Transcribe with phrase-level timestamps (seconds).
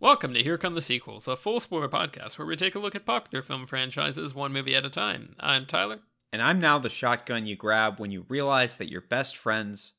[0.00, 2.94] Welcome to Here Come the Sequels, a full spoiler podcast where we take a look
[2.94, 5.34] at popular film franchises one movie at a time.
[5.40, 5.98] I'm Tyler.
[6.32, 9.94] And I'm now the shotgun you grab when you realize that you're best friends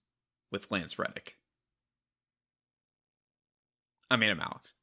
[0.53, 1.35] with Lance Reddick.
[4.09, 4.73] I mean, I'm Alex.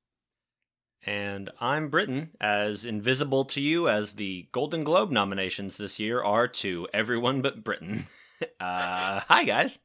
[1.06, 6.46] And I'm Britain, as invisible to you as the Golden Globe nominations this year are
[6.48, 8.06] to everyone but Britain.
[8.60, 9.78] Uh, hi, guys.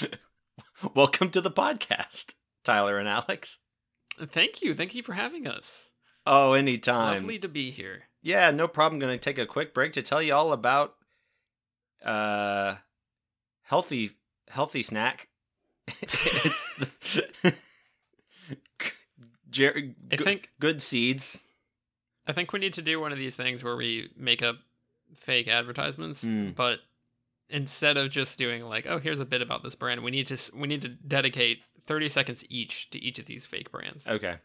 [0.94, 2.32] Welcome to the podcast,
[2.64, 3.58] Tyler and Alex.
[4.18, 4.74] Thank you.
[4.74, 5.90] Thank you for having us.
[6.26, 7.16] Oh, anytime.
[7.22, 8.02] Lovely to be here.
[8.22, 8.98] Yeah, no problem.
[9.00, 10.94] Going to take a quick break to tell you all about
[12.04, 12.74] uh
[13.62, 14.12] healthy
[14.48, 15.28] healthy snack.
[19.50, 21.42] Jer- I think good seeds.
[22.26, 24.56] I think we need to do one of these things where we make up
[25.14, 26.54] fake advertisements, Mm.
[26.54, 26.78] but
[27.50, 30.38] instead of just doing like, oh, here's a bit about this brand, we need to
[30.56, 34.36] we need to dedicate 30 seconds each to each of these fake brands Okay.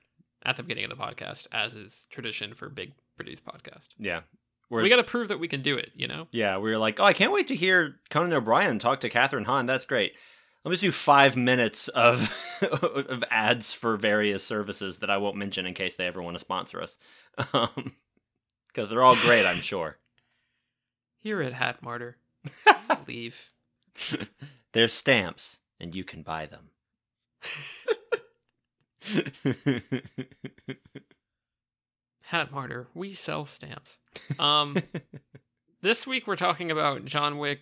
[0.43, 3.88] at the beginning of the podcast, as is tradition for big produced podcast.
[3.97, 4.21] Yeah.
[4.69, 6.27] we Whereas- got to prove that we can do it, you know?
[6.31, 9.45] Yeah, we were like, oh, I can't wait to hear Conan O'Brien talk to Kathryn
[9.45, 9.66] Hahn.
[9.66, 10.13] That's great.
[10.66, 15.38] Let me just do five minutes of of ads for various services that I won't
[15.38, 16.97] mention in case they ever want to sponsor us,
[17.53, 17.94] um,
[18.67, 19.97] because they're all great, I'm sure.
[21.19, 22.17] Here at Hat Martyr,
[23.07, 23.38] leave.
[24.73, 26.72] There's stamps, and you can buy them.
[32.23, 33.99] Hat Martyr, we sell stamps.
[34.38, 34.77] Um,
[35.81, 37.61] this week we're talking about John Wick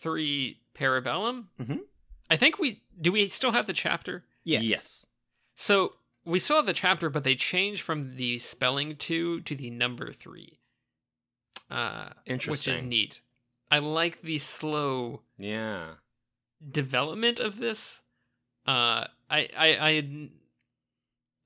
[0.00, 1.44] 3 Parabellum.
[1.60, 1.80] Mhm.
[2.28, 4.24] I think we do we still have the chapter?
[4.42, 4.62] Yes.
[4.64, 5.06] Yes.
[5.54, 9.70] So we still have the chapter, but they changed from the spelling two to the
[9.70, 10.58] number three.
[11.70, 13.20] Uh, which is neat.
[13.70, 15.94] I like the slow Yeah.
[16.70, 18.01] development of this.
[18.66, 20.28] Uh, I, I, I,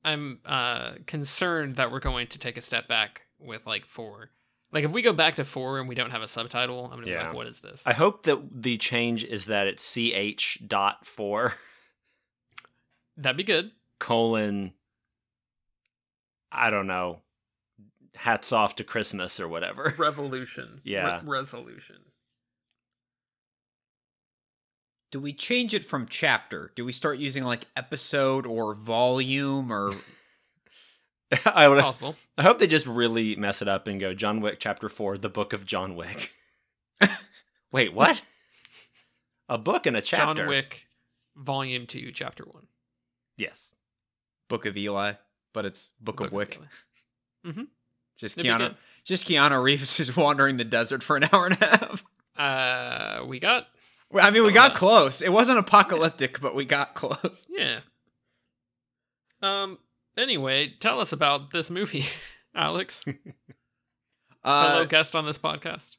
[0.04, 4.30] I'm uh concerned that we're going to take a step back with like four.
[4.72, 7.06] Like if we go back to four and we don't have a subtitle, I'm gonna
[7.06, 7.82] be like, what is this?
[7.86, 11.54] I hope that the change is that it's ch dot four
[13.16, 13.70] That'd be good.
[13.98, 14.74] colon.
[16.52, 17.20] I don't know.
[18.14, 19.94] Hats off to Christmas or whatever.
[19.98, 20.80] Revolution.
[20.84, 21.20] Yeah.
[21.22, 21.96] Re- resolution.
[25.16, 26.72] Do we change it from chapter?
[26.76, 29.92] Do we start using like episode or volume or
[31.46, 31.80] I would.
[31.80, 32.16] Possible.
[32.36, 35.30] I hope they just really mess it up and go John Wick Chapter Four: The
[35.30, 36.32] Book of John Wick.
[37.72, 38.20] Wait, what?
[39.48, 40.42] A book and a chapter.
[40.42, 40.86] John Wick,
[41.34, 42.66] Volume Two, Chapter One.
[43.38, 43.74] Yes.
[44.50, 45.14] Book of Eli?
[45.54, 46.60] But it's Book, of Wick.
[47.46, 47.62] Eli.
[48.18, 48.74] Just It'd Keanu.
[49.02, 52.04] Just Keanu Reeves is wandering the desert for an hour and a half.
[52.36, 53.75] Uh, we got Well,
[54.20, 55.22] I mean, we got about- close.
[55.22, 57.46] It wasn't apocalyptic, but we got close.
[57.50, 57.80] yeah.
[59.42, 59.78] Um.
[60.16, 62.06] Anyway, tell us about this movie,
[62.54, 63.04] Alex,
[64.44, 65.96] fellow Uh, guest on this podcast.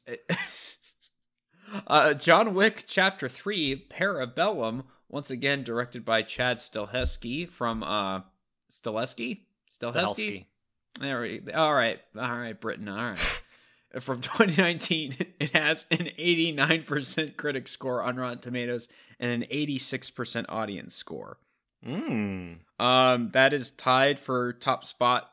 [1.86, 8.22] uh, John Wick Chapter 3 Parabellum, once again directed by Chad Stileski from uh,
[8.72, 9.42] Stileski?
[9.80, 9.92] Stileski?
[10.04, 10.44] Stahelski.
[11.00, 12.00] There we All right.
[12.16, 12.88] All right, Britain.
[12.88, 13.42] All right.
[14.00, 18.88] From 2019, it has an 89% critic score on Rotten Tomatoes
[19.18, 21.38] and an 86% audience score.
[21.86, 22.58] Mm.
[22.78, 25.30] Um, that is tied for top spot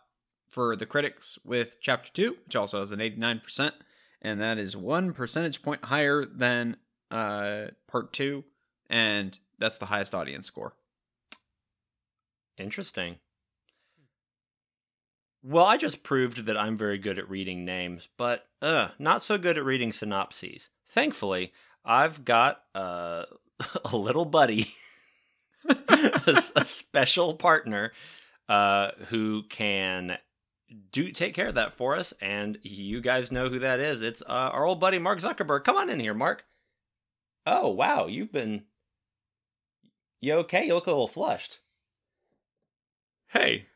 [0.48, 3.72] for the critics with Chapter 2, which also has an 89%,
[4.22, 6.78] and that is one percentage point higher than
[7.12, 8.44] uh, Part 2,
[8.90, 10.74] and that's the highest audience score.
[12.58, 13.18] Interesting.
[15.48, 19.38] Well, I just proved that I'm very good at reading names, but uh, not so
[19.38, 20.70] good at reading synopses.
[20.90, 21.54] Thankfully,
[21.86, 23.26] I've got uh,
[23.86, 24.70] a little buddy,
[25.70, 27.92] a, a special partner,
[28.50, 30.18] uh, who can
[30.92, 32.12] do take care of that for us.
[32.20, 34.02] And you guys know who that is.
[34.02, 35.64] It's uh, our old buddy Mark Zuckerberg.
[35.64, 36.44] Come on in here, Mark.
[37.46, 38.64] Oh wow, you've been
[40.22, 40.66] you okay?
[40.66, 41.60] You look a little flushed.
[43.28, 43.68] Hey,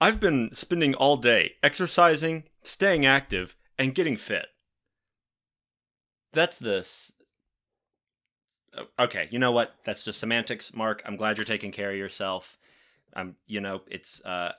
[0.00, 4.46] I've been spending all day exercising, staying active, and getting fit.
[6.32, 7.12] That's this.
[8.98, 9.74] Okay, you know what?
[9.84, 11.02] That's just semantics, Mark.
[11.06, 12.58] I'm glad you're taking care of yourself.
[13.14, 14.52] I'm, you know, it's, uh,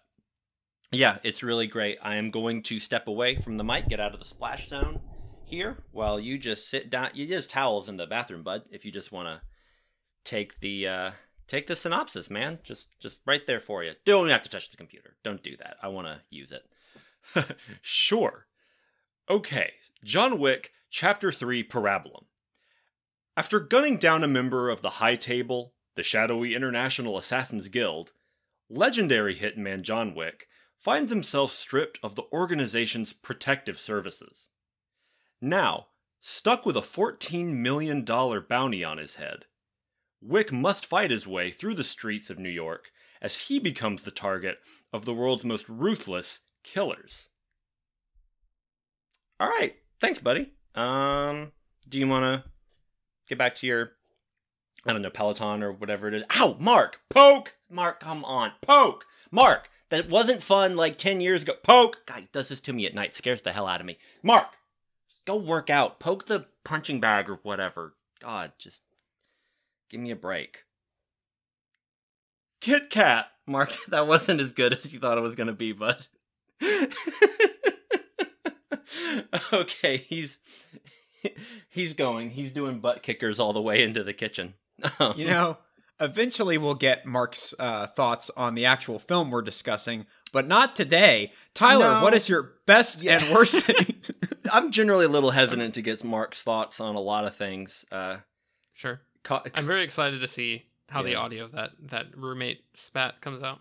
[0.92, 2.00] yeah, it's really great.
[2.02, 5.02] I am going to step away from the mic, get out of the splash zone
[5.46, 7.12] here, while you just sit down.
[7.14, 8.64] You just towels in the bathroom, bud.
[8.72, 9.42] If you just want to
[10.24, 11.12] take the, uh,
[11.48, 12.60] take the synopsis, man.
[12.64, 13.94] Just just right there for you.
[14.06, 15.16] Don't have to touch the computer.
[15.24, 15.78] Don't do that.
[15.82, 17.58] I want to use it.
[17.82, 18.48] sure.
[19.30, 19.74] Okay.
[20.04, 22.26] John Wick, Chapter 3, Parabellum.
[23.36, 28.14] After gunning down a member of the High Table, the shadowy International Assassins Guild,
[28.70, 30.48] legendary hitman John Wick
[30.80, 34.50] finds himself stripped of the organization's protective services.
[35.42, 35.88] Now,
[36.20, 39.46] stuck with a $14 million bounty on his head,
[40.22, 42.90] Wick must fight his way through the streets of New York
[43.22, 44.58] as he becomes the target
[44.94, 47.30] of the world's most ruthless killers.
[49.40, 50.54] All right, thanks, buddy.
[50.76, 51.52] Um,
[51.88, 52.50] do you want to
[53.28, 53.92] get back to your,
[54.86, 56.24] I don't know, Peloton or whatever it is?
[56.36, 59.70] Ow, Mark, poke, Mark, come on, poke, Mark.
[59.90, 61.54] That wasn't fun like ten years ago.
[61.64, 63.98] Poke, guy does this to me at night, scares the hell out of me.
[64.22, 64.48] Mark,
[65.26, 67.94] go work out, poke the punching bag or whatever.
[68.20, 68.82] God, just
[69.90, 70.64] give me a break.
[72.62, 76.08] Kit Kat, Mark, that wasn't as good as you thought it was gonna be, bud.
[79.54, 80.40] okay, he's
[81.70, 82.32] he's going.
[82.32, 84.54] He's doing butt kickers all the way into the kitchen.
[85.16, 85.58] You know,
[86.00, 91.32] eventually we'll get Mark's uh, thoughts on the actual film we're discussing, but not today.
[91.54, 92.04] Tyler, No.
[92.04, 93.24] what is your best Yeah.
[93.24, 93.96] and worst thing?
[94.52, 97.86] I'm generally a little hesitant to get Mark's thoughts on a lot of things.
[97.92, 98.18] Uh,
[98.74, 99.02] Sure.
[99.30, 103.60] I'm very excited to see how the audio of that that roommate spat comes out.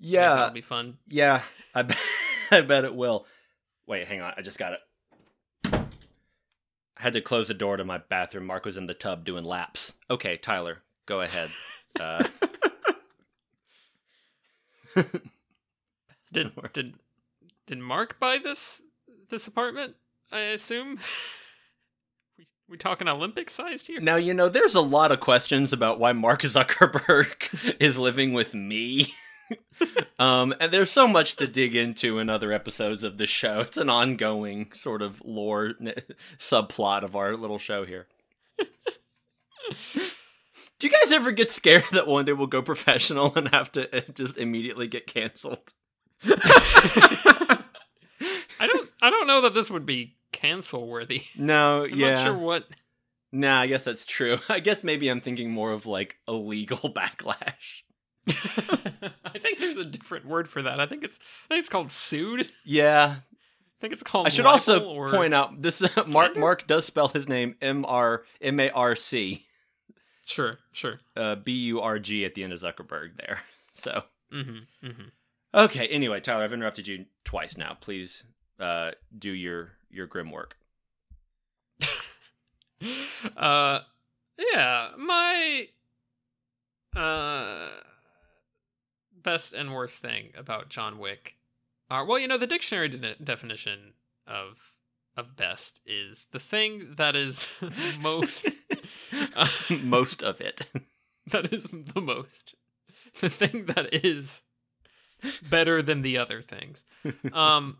[0.00, 0.98] Yeah, that'll be fun.
[1.08, 1.42] yeah,
[1.74, 1.98] I bet,
[2.50, 3.26] I bet it will.
[3.86, 4.80] Wait, hang on, I just got it.
[5.72, 8.46] I had to close the door to my bathroom.
[8.46, 9.94] Mark was in the tub doing laps.
[10.10, 11.50] Okay, Tyler, go ahead.
[11.98, 12.22] Uh,
[16.32, 16.94] Did did
[17.66, 18.82] did Mark buy this
[19.28, 19.94] this apartment?
[20.30, 20.98] I assume.
[22.68, 24.00] We talking Olympic sized here?
[24.00, 28.54] Now, you know, there's a lot of questions about why Mark Zuckerberg is living with
[28.54, 29.14] me.
[30.18, 33.60] um, and there's so much to dig into in other episodes of the show.
[33.60, 35.72] It's an ongoing sort of lore
[36.38, 38.06] subplot of our little show here.
[40.78, 43.96] Do you guys ever get scared that one day we'll go professional and have to
[43.96, 45.72] uh, just immediately get canceled?
[46.24, 47.58] I
[48.66, 51.24] don't I don't know that this would be cancel worthy.
[51.36, 52.14] No, I'm yeah.
[52.14, 52.64] not sure what.
[53.32, 54.38] Nah, I guess that's true.
[54.48, 57.82] I guess maybe I'm thinking more of like a legal backlash.
[58.28, 60.80] I think there's a different word for that.
[60.80, 61.18] I think it's
[61.50, 62.52] I think it's called sued.
[62.64, 64.26] Yeah, I think it's called.
[64.26, 66.36] I should also point out this Mark?
[66.36, 69.44] Mark does spell his name M R M A R C
[70.26, 70.98] Sure, sure.
[71.16, 73.40] uh, B U R G at the end of Zuckerberg there.
[73.72, 74.86] So Mm-hmm.
[74.86, 75.02] Mm-hmm.
[75.54, 75.86] okay.
[75.86, 77.78] Anyway, Tyler, I've interrupted you twice now.
[77.80, 78.24] Please
[78.60, 80.56] uh, do your your grim work.
[83.36, 83.80] uh
[84.52, 85.68] yeah my
[86.96, 87.68] uh
[89.22, 91.36] best and worst thing about john wick
[91.90, 93.94] are well you know the dictionary de- definition
[94.26, 94.58] of
[95.16, 97.48] of best is the thing that is
[98.00, 98.46] most
[99.34, 99.48] uh,
[99.82, 100.60] Most of it.
[101.32, 102.54] that is the most
[103.20, 104.42] the thing that is
[105.50, 106.84] better than the other things
[107.32, 107.78] um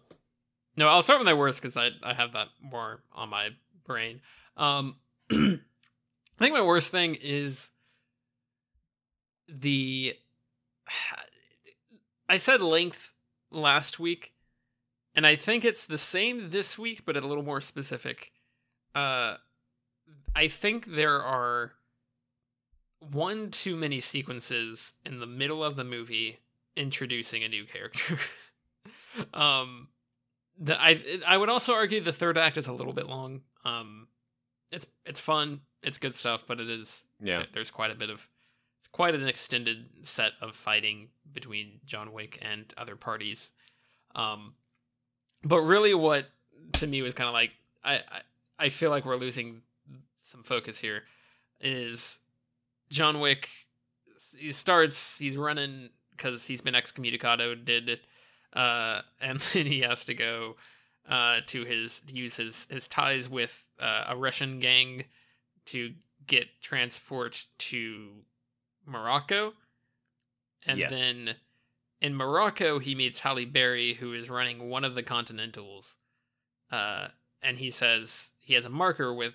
[0.79, 3.51] no i'll start with my worst because I, I have that more on my
[3.85, 4.21] brain
[4.57, 4.97] um
[5.31, 5.59] i
[6.39, 7.71] think my worst thing is
[9.49, 10.15] the
[12.29, 13.13] i said length
[13.51, 14.33] last week
[15.15, 18.33] and i think it's the same this week but a little more specific
[18.95, 19.37] uh
[20.35, 21.73] i think there are
[23.01, 26.39] one too many sequences in the middle of the movie
[26.77, 28.19] introducing a new character.
[29.35, 29.89] um,
[30.59, 33.43] the, I I would also argue the third act is a little bit long.
[33.65, 34.09] Um,
[34.71, 37.45] it's it's fun, it's good stuff, but it is Yeah.
[37.53, 38.29] There's quite a bit of
[38.79, 43.53] it's quite an extended set of fighting between John Wick and other parties.
[44.15, 44.55] Um,
[45.43, 46.27] but really, what
[46.75, 47.51] to me was kind of like
[47.85, 48.21] I, I
[48.59, 49.63] I feel like we're losing
[50.23, 51.05] some focus here.
[51.61, 52.19] Is
[52.91, 53.49] John Wick?
[54.37, 55.19] He starts.
[55.19, 57.65] He's running because he's been excommunicado.
[57.65, 58.01] Did it,
[58.53, 60.57] uh, and then he has to go
[61.09, 65.05] uh, to his to use his his ties with uh, a Russian gang
[65.67, 65.95] to
[66.27, 68.11] get transport to
[68.87, 69.53] Morocco,
[70.67, 70.91] and Yes.
[70.91, 71.35] then
[72.01, 75.97] in Morocco he meets Halle Berry, who is running one of the Continentals,
[76.71, 77.09] uh,
[77.43, 79.35] and he says he has a marker with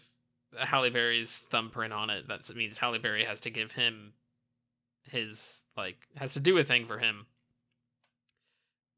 [0.58, 2.28] Halle Berry's thumbprint on it.
[2.28, 4.14] That means Halle Berry has to give him
[5.10, 7.26] his like has to do a thing for him.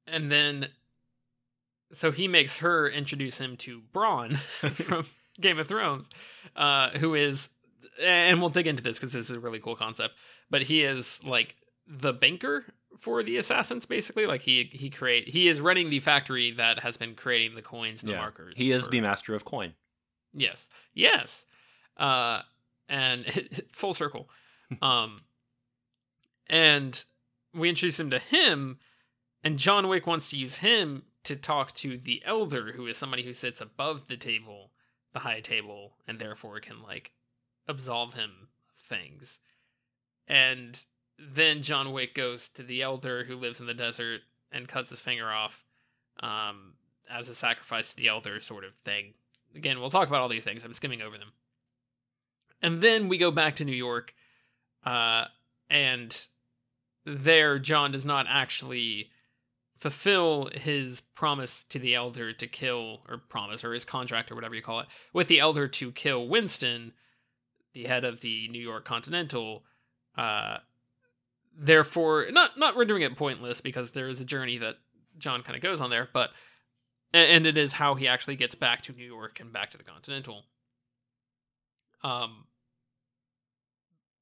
[0.07, 0.69] And then
[1.91, 4.38] so he makes her introduce him to Bronn
[4.74, 5.05] from
[5.39, 6.09] Game of Thrones,
[6.55, 7.50] uh, who is
[8.01, 10.15] and we'll dig into this because this is a really cool concept.
[10.50, 11.55] But he is like
[11.88, 12.65] the banker
[13.00, 14.25] for the assassins, basically.
[14.25, 18.03] Like he he create he is running the factory that has been creating the coins
[18.03, 18.55] and the markers.
[18.57, 19.74] He is for- the master of coin.
[20.33, 20.69] Yes.
[20.93, 21.45] Yes.
[21.97, 22.41] Uh
[22.89, 23.25] and
[23.71, 24.29] full circle.
[24.81, 25.17] um
[26.47, 27.03] and
[27.53, 28.79] we introduce him to him,
[29.45, 33.23] and John Wick wants to use him to talk to the elder, who is somebody
[33.23, 34.71] who sits above the table,
[35.13, 37.11] the high table, and therefore can like
[37.67, 38.31] absolve him
[38.75, 39.39] of things.
[40.27, 40.83] And
[41.19, 44.21] then John Wick goes to the elder who lives in the desert
[44.51, 45.63] and cuts his finger off
[46.21, 46.73] um,
[47.07, 49.13] as a sacrifice to the elder, sort of thing.
[49.55, 50.65] Again, we'll talk about all these things.
[50.65, 51.33] I'm skimming over them.
[52.63, 54.15] And then we go back to New York,
[54.85, 55.25] uh,
[55.69, 56.27] and
[57.05, 59.11] there John does not actually
[59.91, 64.55] fulfill his promise to the elder to kill, or promise, or his contract, or whatever
[64.55, 66.91] you call it, with the elder to kill Winston,
[67.73, 69.63] the head of the New York Continental.
[70.17, 70.57] Uh,
[71.55, 74.77] therefore, not not rendering it pointless because there is a journey that
[75.19, 76.31] John kind of goes on there, but
[77.13, 79.83] and it is how he actually gets back to New York and back to the
[79.83, 80.45] Continental.
[82.03, 82.45] Um,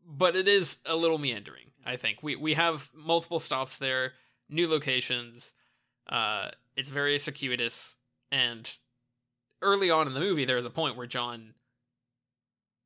[0.05, 1.67] but it is a little meandering.
[1.85, 4.11] I think we we have multiple stops there,
[4.53, 5.53] new locations.
[6.07, 7.97] Uh, it's very circuitous,
[8.31, 8.77] and
[9.61, 11.53] early on in the movie, there is a point where John,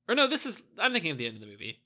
[0.08, 1.82] or no, this is I'm thinking of the end of the movie.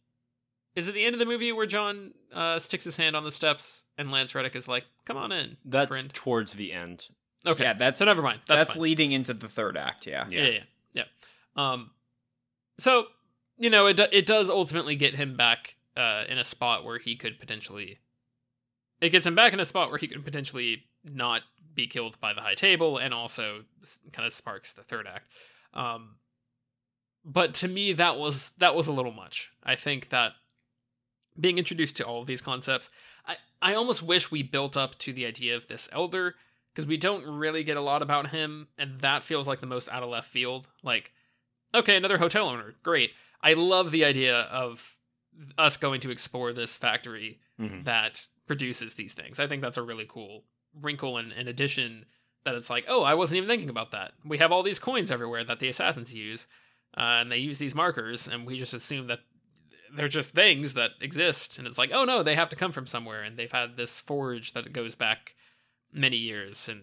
[0.75, 3.31] Is it the end of the movie where John uh, sticks his hand on the
[3.31, 7.07] steps and Lance Reddick is like, "Come on in, That's friend." towards the end.
[7.45, 8.41] Okay, Yeah, that's so never mind.
[8.47, 10.05] That's, that's leading into the third act.
[10.05, 10.27] Yeah.
[10.29, 10.49] yeah, yeah,
[10.93, 11.03] yeah.
[11.55, 11.71] yeah.
[11.71, 11.91] Um,
[12.77, 13.05] so
[13.57, 16.99] you know, it do- it does ultimately get him back uh in a spot where
[16.99, 17.99] he could potentially.
[19.01, 21.41] It gets him back in a spot where he can potentially not
[21.73, 23.63] be killed by the high table, and also
[24.13, 25.27] kind of sparks the third act.
[25.73, 26.15] Um,
[27.25, 29.51] but to me, that was that was a little much.
[29.63, 30.33] I think that
[31.39, 32.89] being introduced to all of these concepts,
[33.25, 36.35] I I almost wish we built up to the idea of this elder
[36.73, 39.89] because we don't really get a lot about him, and that feels like the most
[39.89, 40.67] out of left field.
[40.83, 41.11] Like,
[41.73, 43.11] okay, another hotel owner, great.
[43.41, 44.97] I love the idea of
[45.57, 47.83] us going to explore this factory Mhm.
[47.85, 49.39] that produces these things.
[49.39, 52.05] I think that's a really cool wrinkle and, and addition
[52.43, 54.13] that it's like, oh, I wasn't even thinking about that.
[54.25, 56.47] We have all these coins everywhere that the assassins use,
[56.97, 59.19] uh, and they use these markers, and we just assume that
[59.93, 61.57] they're just things that exist.
[61.57, 64.01] And it's like, oh no, they have to come from somewhere, and they've had this
[64.01, 65.35] forge that goes back
[65.93, 66.81] many years, and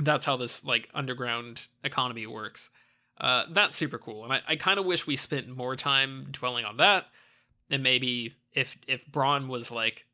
[0.00, 2.70] that's how this like underground economy works.
[3.18, 6.64] Uh, that's super cool, and I, I kind of wish we spent more time dwelling
[6.64, 7.06] on that.
[7.72, 10.06] And maybe if if Bronn was like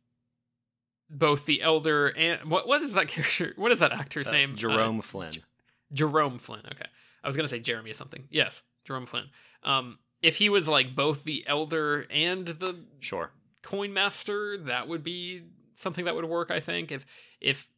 [1.10, 3.52] both the elder and what what is that character?
[3.56, 4.52] What is that actor's Uh, name?
[4.52, 5.32] Uh, Jerome Flynn.
[5.92, 6.62] Jerome Flynn.
[6.72, 6.86] Okay,
[7.22, 8.26] I was gonna say Jeremy or something.
[8.30, 9.26] Yes, Jerome Flynn.
[9.64, 13.30] Um, if he was like both the elder and the Sure.
[13.62, 15.42] coin master, that would be
[15.76, 16.50] something that would work.
[16.50, 17.04] I think if
[17.40, 17.68] if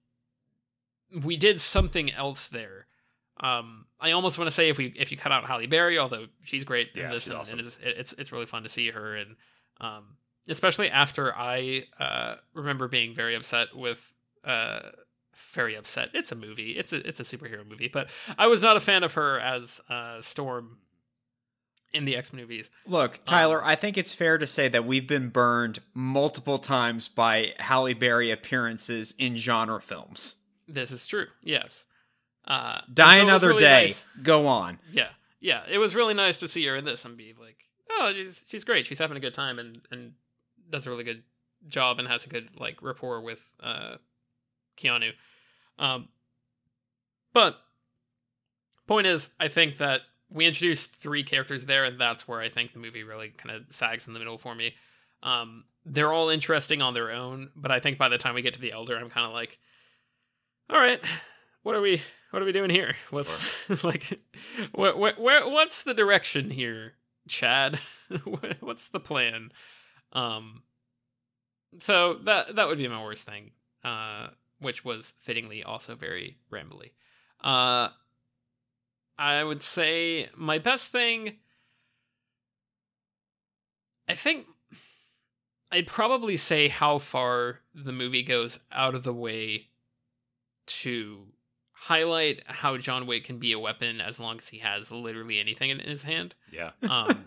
[1.25, 2.87] we did something else there.
[3.43, 6.27] Um, I almost want to say if we if you cut out Halle Berry, although
[6.45, 7.59] she's great Yeah, in this, and, awesome.
[7.59, 9.37] and it's, it's it's really fun to see her, and
[9.81, 10.17] um,
[10.49, 14.13] especially after I uh, remember being very upset with
[14.45, 14.81] uh,
[15.53, 16.11] very upset.
[16.15, 16.73] It's a movie.
[16.73, 18.09] It's a it's a superhero movie, but
[18.39, 20.79] I was not a fan of her as uh, Storm
[21.93, 22.71] in the X movies.
[22.87, 27.53] Look, Tyler, I think it's fair to say that we've been burned multiple times by
[27.59, 30.37] Halle Berry appearances in genre films.
[30.69, 31.27] This is true.
[31.43, 31.87] Yes.
[32.47, 33.83] Uh, Die so another really day.
[33.87, 34.79] nice- Go on.
[34.93, 35.09] Yeah,
[35.41, 35.63] yeah.
[35.69, 37.57] It was really nice to see her in this and be like,
[37.91, 38.87] oh, she's she's great.
[38.87, 40.13] She's having a good time and and
[40.69, 41.23] does a really good
[41.69, 43.97] job and has a good like rapport with uh
[44.79, 45.13] Keanu.
[45.79, 46.09] Um,
[47.33, 47.59] but
[48.87, 52.73] point is, I think that we introduced three characters there, and that's where I think
[52.73, 54.75] the movie really kind of sags in the middle for me.
[55.23, 58.55] Um, they're all interesting on their own, but I think by the time we get
[58.55, 59.59] to the elder, I'm kind of like,
[60.69, 61.01] all right,
[61.63, 62.95] what are we what are we doing here?
[63.11, 63.41] What's
[63.85, 64.21] like
[64.73, 66.95] what what where what's the direction here,
[67.31, 67.81] Chad?
[68.61, 69.53] What's the plan?
[70.13, 70.63] Um
[71.81, 73.53] so that that would be my worst thing.
[73.85, 76.91] Uh which was fittingly also very rambly.
[77.43, 77.91] Uh
[79.19, 81.37] I would say my best thing
[84.09, 84.47] I think
[85.71, 89.69] I'd probably say how far the movie goes out of the way
[90.67, 91.27] to
[91.81, 95.71] highlight how John Wick can be a weapon as long as he has literally anything
[95.71, 96.35] in his hand.
[96.53, 96.73] Yeah.
[96.83, 97.27] Um,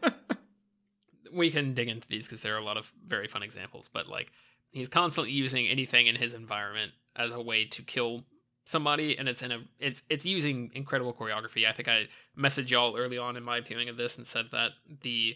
[1.34, 4.08] we can dig into these because there are a lot of very fun examples, but
[4.08, 4.32] like
[4.70, 8.26] he's constantly using anything in his environment as a way to kill
[8.64, 11.68] somebody, and it's in a it's it's using incredible choreography.
[11.68, 12.06] I think I
[12.38, 15.36] messaged y'all early on in my viewing of this and said that the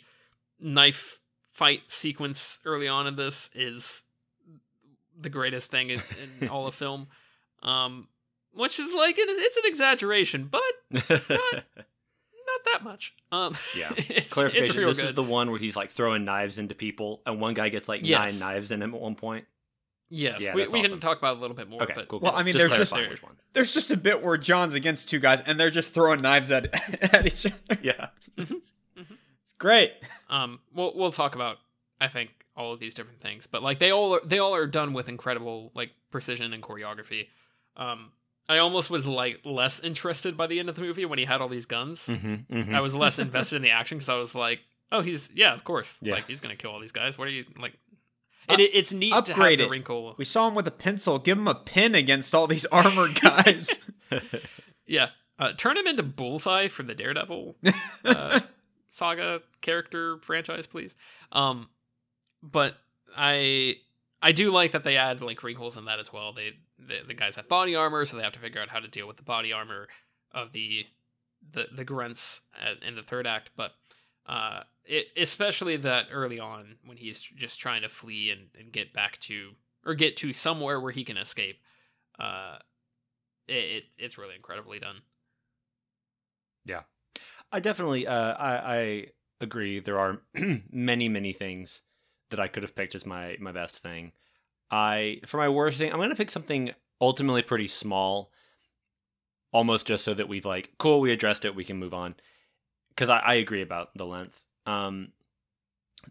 [0.60, 1.20] knife
[1.50, 4.04] fight sequence early on in this is
[5.20, 6.02] the greatest thing in,
[6.40, 7.08] in all of film.
[7.64, 8.08] Um,
[8.58, 10.62] which is like it's an exaggeration, but
[10.92, 13.14] not that much.
[13.32, 13.92] Um, Yeah.
[13.98, 14.68] it's, Clarification.
[14.70, 15.10] It's real this good.
[15.10, 18.02] is the one where he's like throwing knives into people, and one guy gets like
[18.06, 18.40] Yes.
[18.40, 19.46] nine knives in him at one point.
[20.10, 21.84] Yes, Yeah, we, that's we can talk about it a little bit more.
[21.84, 22.20] Okay, but cool.
[22.22, 23.36] Well, I mean, just there's just- clarifying.
[23.54, 26.74] There's just a bit where John's against two guys and they're just throwing knives at
[27.14, 27.80] at each other.
[27.82, 28.08] Yeah.
[28.38, 29.94] It's great.
[30.30, 31.58] um, we'll we'll talk about
[32.00, 34.68] I think all of these different things, but like they all are, they all are
[34.68, 37.28] done with incredible like precision and choreography.
[37.76, 38.12] Um,
[38.50, 41.42] I almost was like less interested by the end of the movie when he had
[41.42, 42.08] all these guns.
[42.08, 42.76] Mm-hmm, mm-hmm.
[42.76, 44.60] I was less invested in the action because I was like,
[44.92, 46.14] oh, he's yeah, of course, Yeah.
[46.14, 47.18] like he's gonna kill all these guys.
[47.18, 47.74] What are you like?
[48.50, 49.70] Uh, It, it's neat to have upgrade the it.
[49.70, 50.16] wrinkle.
[50.18, 51.20] We saw him with a pencil.
[51.20, 53.78] Give him a pin against all these armored guys.
[54.90, 57.58] Yeah, uh, turn him into Bullseye from the Daredevil
[58.06, 58.40] uh,
[58.90, 60.96] saga character franchise, please.
[61.34, 61.68] Um,
[62.42, 62.76] but
[63.14, 63.76] I
[64.22, 66.32] I do like that they add like wrinkles in that as well.
[66.32, 68.88] They the, the guys have body armor, so they have to figure out how to
[68.88, 69.88] deal with the body armor
[70.32, 70.86] of the
[71.52, 72.42] the the grunts
[72.86, 73.52] in the third act.
[73.56, 73.72] But
[74.26, 78.94] uh, it, especially that early on when he's just trying to flee and, and get
[78.94, 79.52] back to
[79.86, 81.60] or get to somewhere where he can escape.
[82.20, 82.58] Uh,
[83.48, 84.98] it, it it's really incredibly done.
[86.66, 86.82] Yeah,
[87.52, 89.06] I definitely, uh, I, I
[89.40, 89.80] agree.
[89.80, 90.22] There are
[90.72, 91.82] many, many things
[92.30, 94.12] that I could have picked as my my best thing.
[94.72, 98.32] I for my worst thing, I'm gonna pick something ultimately pretty small,
[99.52, 102.16] almost just so that we've like, cool, we addressed it, we can move on.
[102.90, 104.42] Because I, I agree about the length.
[104.66, 105.10] Um,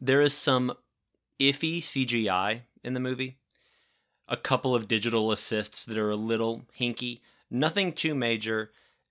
[0.01, 0.73] there is some
[1.41, 3.39] iffy CGI in the movie.
[4.29, 7.21] A couple of digital assists that are a little hinky.
[7.51, 8.71] Nothing too major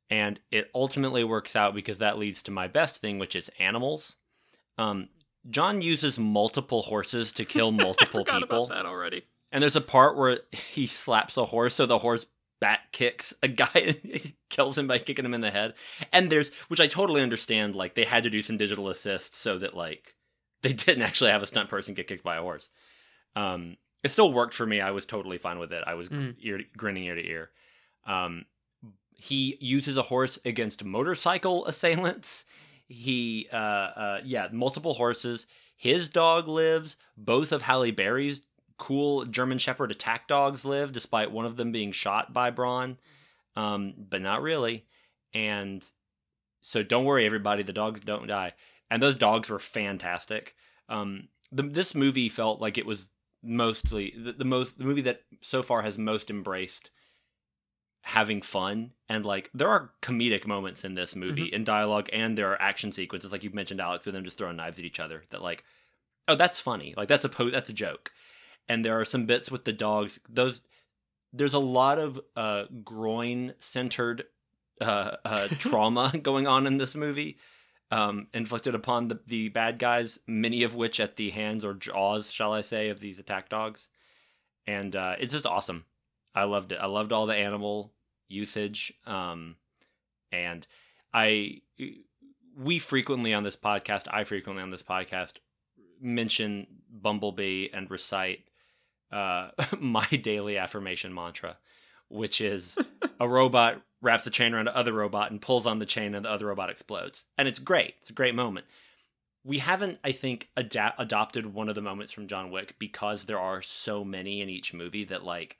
[0.10, 4.18] and it ultimately works out because that leads to my best thing, which is animals.
[4.78, 5.10] Um,
[5.50, 9.24] John uses multiple horses to kill multiple people, about that already.
[9.56, 12.26] And there's a part where he slaps a horse, so the horse
[12.60, 13.70] back kicks a guy
[14.04, 15.74] and kills him by kicking him in the head.
[16.12, 19.58] And there's, which I totally understand, like they had to do some digital assist so
[19.60, 20.16] that like
[20.62, 22.70] they didn't actually have a stunt person get kicked by a horse.
[23.36, 24.82] Um, it still worked for me.
[24.82, 25.84] I was totally fine with it.
[25.88, 26.36] I was Mm.
[26.42, 27.50] ear, grinning ear to ear.
[28.06, 28.44] Um,
[29.18, 32.44] he uses a horse against motorcycle assailants.
[32.88, 35.48] He, uh, uh, yeah, multiple horses.
[35.78, 36.98] His dog lives.
[37.18, 38.42] Both of Halle Berry's
[38.78, 42.98] cool German Shepherd attack dogs live, despite one of them being shot by Bronn,
[43.56, 44.86] um, but not really.
[45.34, 45.86] And
[46.62, 47.64] so don't worry, everybody.
[47.64, 48.54] The dogs don't die,
[48.90, 50.56] and those dogs were fantastic.
[50.90, 53.06] Um, the, this movie felt like it was
[53.44, 56.90] mostly the, the most the movie that so far has most embraced
[58.02, 62.52] having fun and like there are comedic moments in this movie in dialogue and there
[62.52, 65.24] are action sequences like you've mentioned alex with them just throwing knives at each other
[65.30, 65.64] that like
[66.28, 68.12] oh that's funny like that's a po- that's a joke
[68.68, 70.62] and there are some bits with the dogs those
[71.34, 74.26] there's a lot of uh groin centered
[74.82, 77.38] uh, uh trauma going on in this movie
[77.92, 82.32] um inflicted upon the the bad guys many of which at the hands or jaws
[82.32, 83.90] shall i say of these attack dogs
[84.66, 85.86] and uh it's just awesome
[86.36, 86.80] I loved it.
[86.80, 87.94] I loved all the animal
[88.28, 88.94] usage.
[89.06, 89.56] Um,
[90.32, 90.68] and
[91.14, 91.62] I,
[92.58, 95.36] we frequently on this podcast, I frequently on this podcast
[96.02, 98.42] mention Bumblebee and recite
[99.12, 101.58] uh, my daily affirmation mantra,
[102.10, 102.78] which is
[103.20, 106.30] a robot wraps the chain around another robot and pulls on the chain and the
[106.30, 107.24] other robot explodes.
[107.38, 107.96] And it's great.
[108.02, 108.66] It's a great moment.
[109.44, 113.62] We haven't, I think, adopted one of the moments from John Wick because there are
[113.62, 115.58] so many in each movie that, like,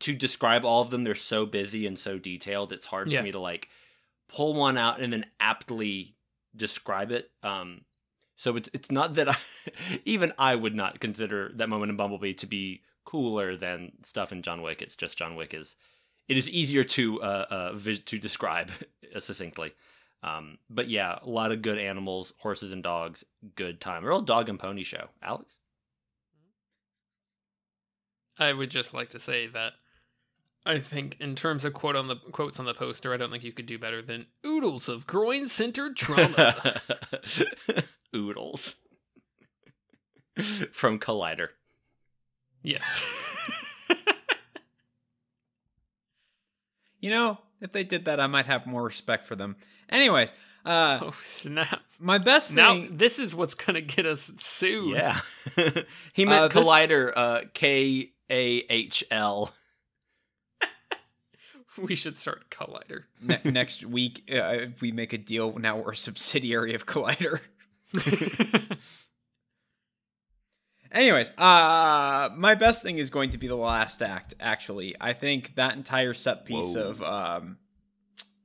[0.00, 2.72] to describe all of them, they're so busy and so detailed.
[2.72, 3.20] It's hard Yeah.
[3.20, 3.68] for me to like
[4.28, 6.16] pull one out and then aptly
[6.56, 7.30] describe it.
[7.44, 7.82] Um,
[8.36, 9.36] so it's it's not that I,
[10.04, 14.42] even I would not consider that moment in Bumblebee to be cooler than stuff in
[14.42, 14.82] John Wick.
[14.82, 15.76] It's just John Wick is
[16.28, 18.70] it is easier to uh, uh vis- to describe
[19.18, 19.72] succinctly.
[20.22, 23.24] Um, but yeah, a lot of good animals, horses and dogs,
[23.56, 24.04] good time.
[24.04, 25.08] Real dog and pony show.
[25.20, 25.56] Alex.
[28.38, 29.72] I would just like to say that
[30.64, 33.42] I think in terms of quote on the quotes on the poster, I don't think
[33.42, 36.80] you could do better than oodles of groin centered trauma.
[38.14, 38.74] Oodles.
[40.72, 41.48] From Collider.
[42.62, 43.02] yes.
[47.00, 49.56] You know, if they did that, I might have more respect for them.
[49.88, 50.30] Anyways,
[50.64, 51.80] uh, oh snap!
[51.98, 52.56] my best thing.
[52.56, 54.90] Now this is what's gonna get us sued.
[54.96, 55.18] Yeah.
[56.12, 59.52] he meant Uh, this- Collider, uh, K A H L.
[61.76, 63.04] we should start Collider.
[63.20, 67.40] ne- next week, uh, if we make a deal, now we're a subsidiary of Collider.
[70.92, 74.34] Anyways, uh, my best thing is going to be the last act.
[74.38, 76.90] Actually, I think that entire set piece Whoa.
[76.90, 77.56] of um,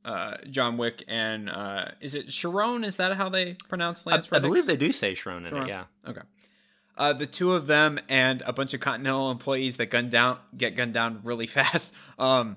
[0.06, 2.86] uh, John Wick and uh, is it Sharon?
[2.86, 4.30] Is that how they pronounce I, Lance?
[4.32, 5.64] I believe they do say Sharon in Sharon.
[5.66, 5.84] it, yeah.
[6.08, 6.22] Okay.
[6.98, 10.78] uh, the two of them and a bunch of Continental employees that gun down get
[10.78, 11.92] gunned down really fast.
[12.18, 12.56] Um,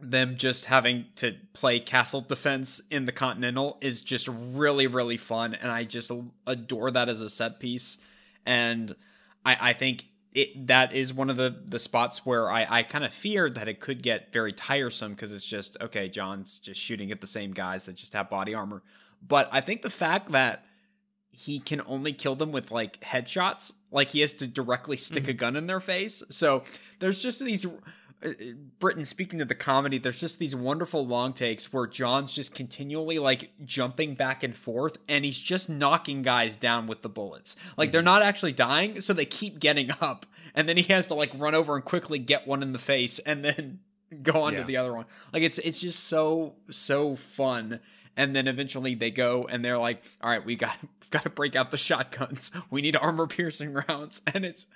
[0.00, 5.54] them just having to play castle defense in the Continental is just really really fun,
[5.54, 6.10] and I just
[6.46, 7.98] adore that as a set piece.
[8.46, 8.94] And
[9.44, 13.04] I, I think it that is one of the the spots where I, I kind
[13.04, 17.10] of feared that it could get very tiresome because it's just okay, John's just shooting
[17.10, 18.82] at the same guys that just have body armor.
[19.26, 20.64] But I think the fact that
[21.30, 25.30] he can only kill them with like headshots, like he has to directly stick mm-hmm.
[25.30, 26.22] a gun in their face.
[26.30, 26.64] So
[26.98, 27.64] there's just these
[28.80, 33.18] Britain speaking of the comedy, there's just these wonderful long takes where John's just continually
[33.18, 37.54] like jumping back and forth and he's just knocking guys down with the bullets.
[37.76, 38.06] Like they're mm-hmm.
[38.06, 40.26] not actually dying, so they keep getting up.
[40.54, 43.20] And then he has to like run over and quickly get one in the face
[43.20, 43.80] and then
[44.22, 44.60] go on yeah.
[44.60, 45.04] to the other one.
[45.32, 47.80] Like it's it's just so so fun.
[48.16, 50.76] And then eventually they go and they're like, "All right, we got
[51.10, 52.50] got to break out the shotguns.
[52.68, 54.66] We need armor piercing rounds." And it's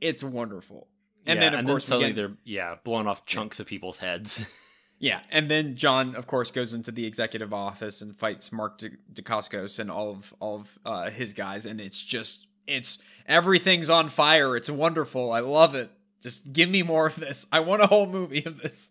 [0.00, 0.86] it's wonderful.
[1.26, 3.62] And yeah, then of and course then suddenly they're yeah blowing off chunks yeah.
[3.62, 4.46] of people's heads.
[4.98, 8.80] yeah, and then John of course goes into the executive office and fights Mark
[9.12, 14.08] Dacascos and all of all of uh, his guys, and it's just it's everything's on
[14.08, 14.56] fire.
[14.56, 15.32] It's wonderful.
[15.32, 15.90] I love it.
[16.22, 17.46] Just give me more of this.
[17.50, 18.90] I want a whole movie of this.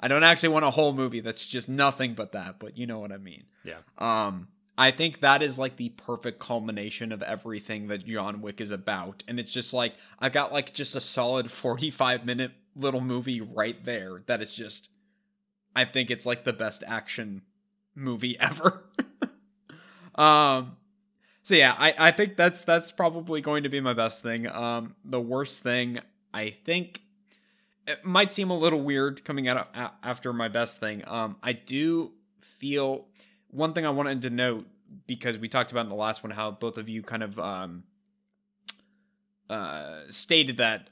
[0.00, 2.98] I don't actually want a whole movie that's just nothing but that, but you know
[2.98, 3.44] what I mean.
[3.64, 3.78] Yeah.
[3.98, 8.70] Um I think that is like the perfect culmination of everything that John Wick is
[8.70, 9.22] about.
[9.28, 13.82] And it's just like I've got like just a solid 45 minute little movie right
[13.84, 14.88] there that is just
[15.76, 17.42] I think it's like the best action
[17.94, 18.84] movie ever.
[20.14, 20.76] um
[21.44, 24.46] so yeah, I, I think that's that's probably going to be my best thing.
[24.46, 26.00] Um the worst thing
[26.32, 27.02] I think
[27.86, 29.68] it might seem a little weird coming out
[30.02, 31.02] after my best thing.
[31.06, 33.06] Um I do feel
[33.52, 34.66] one thing I wanted to note
[35.06, 37.84] because we talked about in the last one how both of you kind of um,
[39.48, 40.88] uh, stated that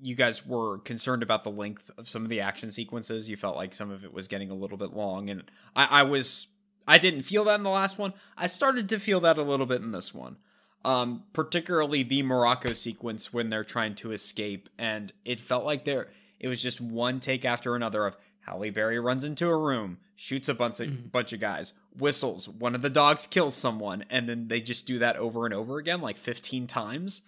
[0.00, 3.28] you guys were concerned about the length of some of the action sequences.
[3.28, 6.02] You felt like some of it was getting a little bit long, and I, I
[6.02, 6.48] was
[6.88, 8.12] I didn't feel that in the last one.
[8.36, 10.36] I started to feel that a little bit in this one.
[10.84, 16.08] Um, particularly the Morocco sequence when they're trying to escape, and it felt like there
[16.38, 18.16] it was just one take after another of
[18.46, 21.08] Halle Berry runs into a room, shoots a bunch of mm-hmm.
[21.08, 25.00] bunch of guys, whistles, one of the dogs kills someone, and then they just do
[25.00, 27.22] that over and over again, like 15 times.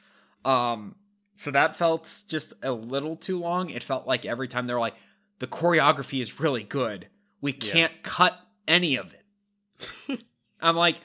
[0.45, 0.95] Um,
[1.35, 3.71] so that felt just a little too long.
[3.71, 4.95] It felt like every time they're like,
[5.41, 7.09] the choreography is really good.
[7.41, 7.99] We can't yeah.
[8.03, 10.25] cut any of it.
[10.61, 10.97] I'm like,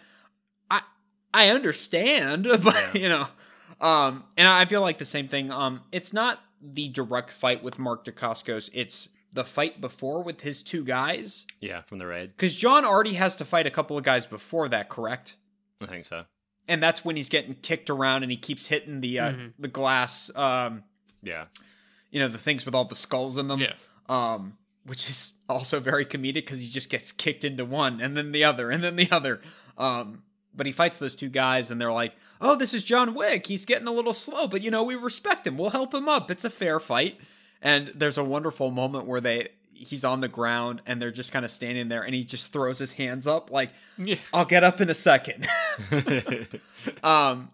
[0.69, 0.81] I
[1.33, 2.93] I understand, but yeah.
[2.93, 3.27] you know,
[3.81, 5.51] um, and I feel like the same thing.
[5.51, 8.69] Um, it's not the direct fight with Mark Dacascos.
[8.73, 11.45] It's the fight before with his two guys?
[11.59, 12.31] Yeah, from the raid.
[12.35, 15.35] Because John already has to fight a couple of guys before that, correct?
[15.81, 16.25] I think so.
[16.67, 19.47] And that's when he's getting kicked around and he keeps hitting the uh, mm-hmm.
[19.59, 20.33] the glass.
[20.35, 20.83] Um,
[21.21, 21.45] yeah,
[22.11, 23.59] you know the things with all the skulls in them.
[23.59, 23.89] Yes.
[24.07, 28.33] Um, which is also very comedic because he just gets kicked into one and then
[28.33, 29.41] the other and then the other.
[29.77, 33.47] Um, but he fights those two guys and they're like, "Oh, this is John Wick.
[33.47, 35.57] He's getting a little slow, but you know we respect him.
[35.57, 36.29] We'll help him up.
[36.31, 37.19] It's a fair fight."
[37.63, 41.43] And there's a wonderful moment where they he's on the ground and they're just kind
[41.43, 44.15] of standing there and he just throws his hands up like yeah.
[44.33, 45.47] I'll get up in a second.
[47.03, 47.49] um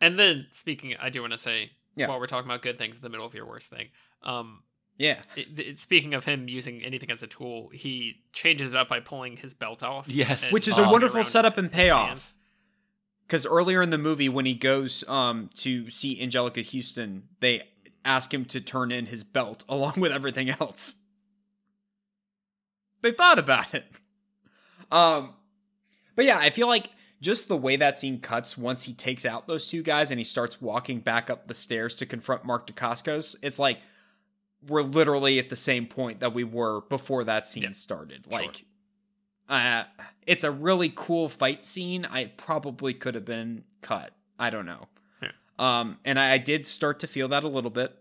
[0.00, 2.08] and then speaking I do want to say yeah.
[2.08, 3.88] while we're talking about good things in the middle of your worst thing.
[4.22, 4.62] Um
[4.98, 5.22] yeah.
[5.34, 9.00] It, it, speaking of him using anything as a tool, he changes it up by
[9.00, 10.06] pulling his belt off.
[10.08, 12.34] Yes, which is a wonderful setup and payoff.
[13.26, 17.62] Because earlier in the movie, when he goes um, to see Anjelica Huston, they
[18.04, 20.96] ask him to turn in his belt along with everything else.
[23.02, 23.84] They thought about it.
[24.90, 25.34] Um
[26.16, 29.46] but yeah, I feel like just the way that scene cuts once he takes out
[29.46, 33.36] those two guys and he starts walking back up the stairs to confront Mark Dacascos,
[33.42, 33.78] it's like
[34.66, 38.26] we're literally at the same point that we were before that scene yeah, started.
[38.30, 38.40] Sure.
[38.40, 38.64] Like
[39.48, 39.84] uh
[40.26, 42.04] it's a really cool fight scene.
[42.04, 44.12] I probably could have been cut.
[44.38, 44.88] I don't know.
[45.60, 47.94] Um, and I, I, did start to feel that a little bit.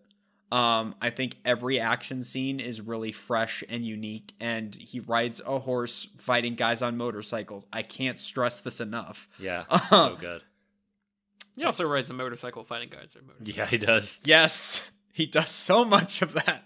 [0.50, 5.60] Um, I think every action scene is really fresh and unique, and he rides a
[5.60, 7.67] horse fighting guys on motorcycles.
[7.74, 9.28] I can't stress this enough.
[9.38, 10.41] Yeah, so good.
[11.58, 13.58] He also rides a motorcycle fighting guys on motorcycles.
[13.58, 14.19] Yeah, he does.
[14.24, 16.63] Yes, he does so much of that.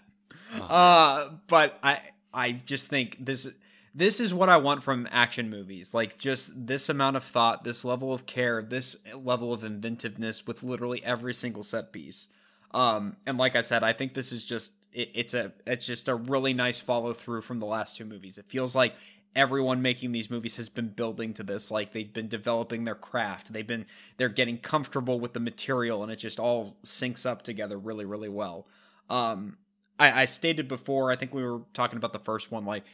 [0.60, 2.02] Oh, uh, but I,
[2.32, 3.50] I just think this
[3.94, 5.94] this is what I want from action movies.
[5.94, 10.62] Like just this amount of thought, this level of care, this level of inventiveness with
[10.62, 12.26] literally every single set piece.
[12.72, 16.08] Um, and like I said, I think this is just it, it's a it's just
[16.08, 18.36] a really nice follow through from the last two movies.
[18.36, 18.94] It feels like
[19.36, 23.52] everyone making these movies has been building to this like they've been developing their craft
[23.52, 23.84] they've been
[24.16, 28.28] they're getting comfortable with the material and it just all syncs up together really really
[28.28, 28.66] well
[29.10, 29.56] um
[29.98, 32.84] i i stated before i think we were talking about the first one like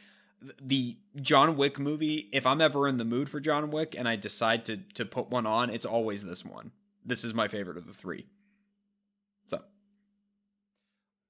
[0.59, 4.15] the john wick movie if i'm ever in the mood for john wick and i
[4.15, 6.71] decide to to put one on it's always this one.
[7.05, 8.27] This is my favorite of the three.
[9.47, 9.61] So.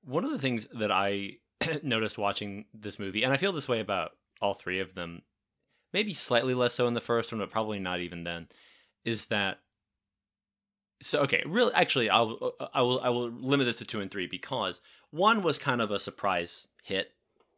[0.03, 1.37] One of the things that I
[1.83, 5.21] noticed watching this movie, and I feel this way about all three of them,
[5.93, 8.47] maybe slightly less so in the first one, but probably not even then,
[9.05, 9.59] is that
[11.01, 14.11] so okay, really actually I'll uh, I will I will limit this to 2 and
[14.11, 17.11] 3 because one was kind of a surprise hit,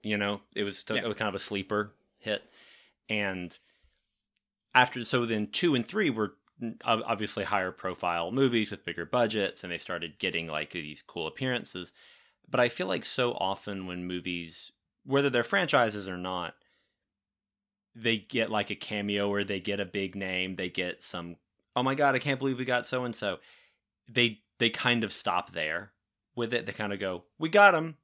[0.04, 1.04] you know, it was, still, Yeah.
[1.04, 2.44] it was kind of a sleeper hit
[3.10, 3.58] and
[4.76, 6.36] after so then 2 and 3 were
[6.86, 11.92] obviously higher profile movies with bigger budgets and they started getting like these cool appearances
[12.50, 14.72] but I feel like so often when movies,
[15.06, 16.56] whether they're franchises or not,
[17.96, 21.38] they get like a cameo or they get a big name, they get some
[21.76, 23.40] oh my god, I can't believe we got so and so.
[24.10, 25.92] They they kind of stop there
[26.36, 26.66] with it.
[26.66, 27.96] They kind of go, "We got him."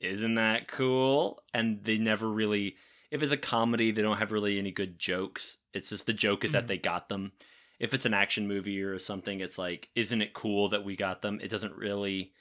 [0.00, 1.42] Isn't that cool?
[1.52, 2.76] And they never really
[3.10, 5.58] if it's a comedy, they don't have really any good jokes.
[5.72, 6.68] It's just the joke is that Mhm.
[6.68, 7.30] they got them.
[7.78, 11.22] If it's an action movie or something, it's like, isn't it cool that we got
[11.22, 11.38] them?
[11.40, 12.32] It doesn't really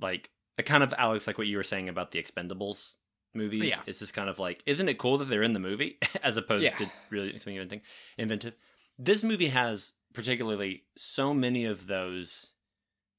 [0.00, 2.94] like it kind of Alex like what you were saying about the Expendables
[3.34, 3.70] movies.
[3.70, 3.80] Yeah.
[3.86, 6.64] It's just kind of like, isn't it cool that they're in the movie as opposed
[6.64, 6.76] Yeah.
[6.76, 7.82] to really something inventing
[8.16, 8.54] inventive.
[8.98, 12.46] This movie has particularly so many of those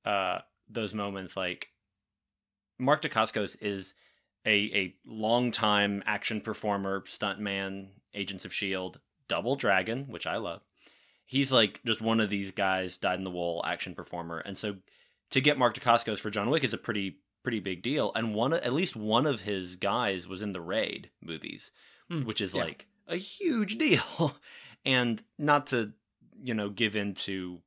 [0.06, 1.70] uh those moments like
[2.80, 3.94] Mark Dacascos is
[4.46, 10.62] a a longtime action performer, stuntman, Agents of Shield, Double Dragon, which I love.
[11.26, 14.78] He's like just one of these guys, dyed in the wool action performer, and so
[15.30, 18.12] to get Mark Dacascos for John Wick is a pretty pretty big deal.
[18.16, 21.72] And one at least one of his guys was in the Raid movies,
[22.10, 22.64] Hmm, which is yeah.
[22.64, 24.36] like a huge deal.
[24.86, 25.92] and not to
[26.42, 27.60] you know give into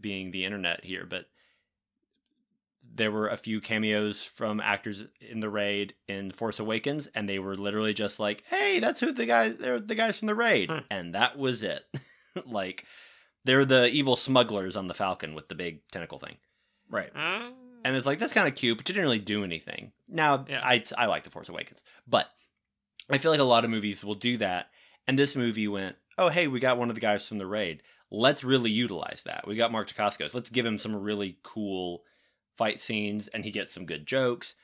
[0.00, 1.26] being the internet here, but
[2.96, 7.38] there were a few cameos from actors in the raid in Force Awakens, and they
[7.40, 10.70] were literally just like, "Hey, that's who the guys they're the guys from the raid,"
[10.70, 10.78] Hmm.
[10.90, 11.82] and that was it.
[12.46, 12.84] like
[13.44, 16.36] they're the evil smugglers on the Falcon with the big tentacle thing,
[16.88, 17.50] right Uh,
[17.84, 19.92] and it's like that's kind of cute, but it didn't really do anything.
[20.08, 20.60] Now, Yeah.
[20.64, 22.26] I I like the Force Awakens, but
[23.10, 24.70] I feel like a lot of movies will do that,
[25.06, 27.82] and this movie went, "Oh, hey, we got one of the guys from the raid.
[28.10, 29.46] Let's really utilize that.
[29.48, 30.32] We got Mark Dacascos.
[30.34, 32.04] Let's give him some really cool."
[32.56, 34.54] Fight scenes and he gets some good jokes.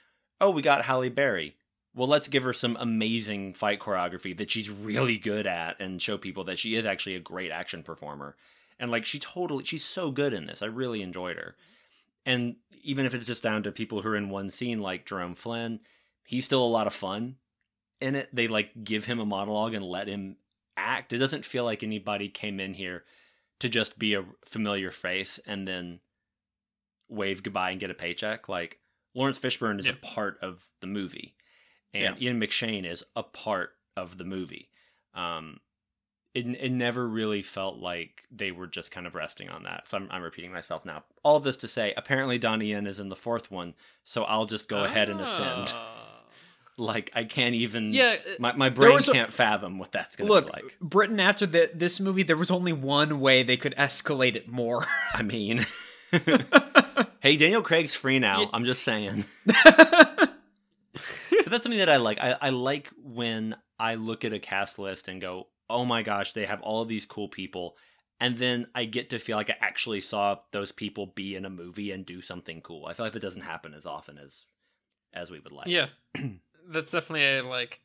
[0.41, 1.57] Oh, we got Halle Berry.
[1.95, 6.17] Well, let's give her some amazing fight choreography that she's really good at and show
[6.17, 8.37] people that she is actually a great action performer.
[8.79, 10.63] And like she totally she's so good in this.
[10.63, 11.57] I really enjoyed her.
[12.25, 15.35] And even if it's just down to people who are in one scene like Jerome
[15.35, 15.81] Flynn,
[16.25, 17.37] he's still a lot of fun
[18.01, 18.29] in it.
[18.33, 20.37] They like give him a monologue and let him
[20.77, 21.13] act.
[21.13, 23.05] It doesn't feel like anybody came in here
[23.59, 26.01] to just be a familiar face and then
[27.11, 28.49] wave goodbye and get a paycheck.
[28.49, 28.79] Like
[29.15, 29.93] Laurence Fishburne is Yeah.
[29.93, 31.35] a part of the movie,
[31.93, 34.71] and Ian McShane is a part of the movie.
[35.15, 35.59] Um,
[36.33, 39.89] it it never really felt like they were just kind of resting on that.
[39.89, 41.03] So I'm I'm repeating myself now.
[41.25, 44.69] All this to say, apparently Donnie Yen is in the fourth one, so I'll just
[44.69, 45.73] go ahead and ascend.
[45.75, 45.97] ah.
[46.77, 47.93] Like I can't even.
[47.93, 50.77] Yeah, uh, My my brain a- can't fathom what that's gonna look be like.
[50.81, 54.87] britain after the, this movie there was only one way they could escalate it more
[55.13, 55.67] I mean,
[57.21, 58.51] hey, Daniel Craig's free now.
[58.53, 59.25] I'm just saying.
[59.45, 60.31] but
[61.47, 62.19] that's something that I like.
[62.21, 66.33] I, I like when I look at a cast list and go, oh my gosh,
[66.33, 67.77] they have all of these cool people.
[68.21, 71.51] And then I get to feel like I actually saw those people be in a
[71.51, 72.87] movie and do something cool.
[72.87, 74.47] I feel like that doesn't happen as often as
[75.13, 75.67] as we would like.
[75.67, 75.87] yeah,
[76.69, 77.81] that's definitely a like.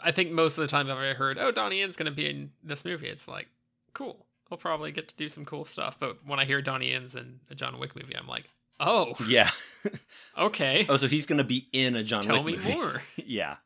[0.00, 2.28] I think most of the time I've ever heard, "Oh, Donnie Yen's going to be
[2.28, 3.48] in this movie," it's like,
[3.92, 4.25] cool.
[4.48, 5.96] He'll probably get to do some cool stuff.
[5.98, 8.44] But when I hear Donnie Yen's in a John Wick movie, I'm like,
[8.78, 9.50] oh, Yeah.
[10.38, 10.86] okay.
[10.88, 12.74] oh, so he's gonna be in a John Tell Wick me movie.
[12.74, 13.02] more.
[13.16, 13.56] yeah.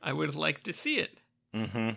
[0.00, 1.18] I would like to see it.
[1.54, 1.90] Mm-hmm.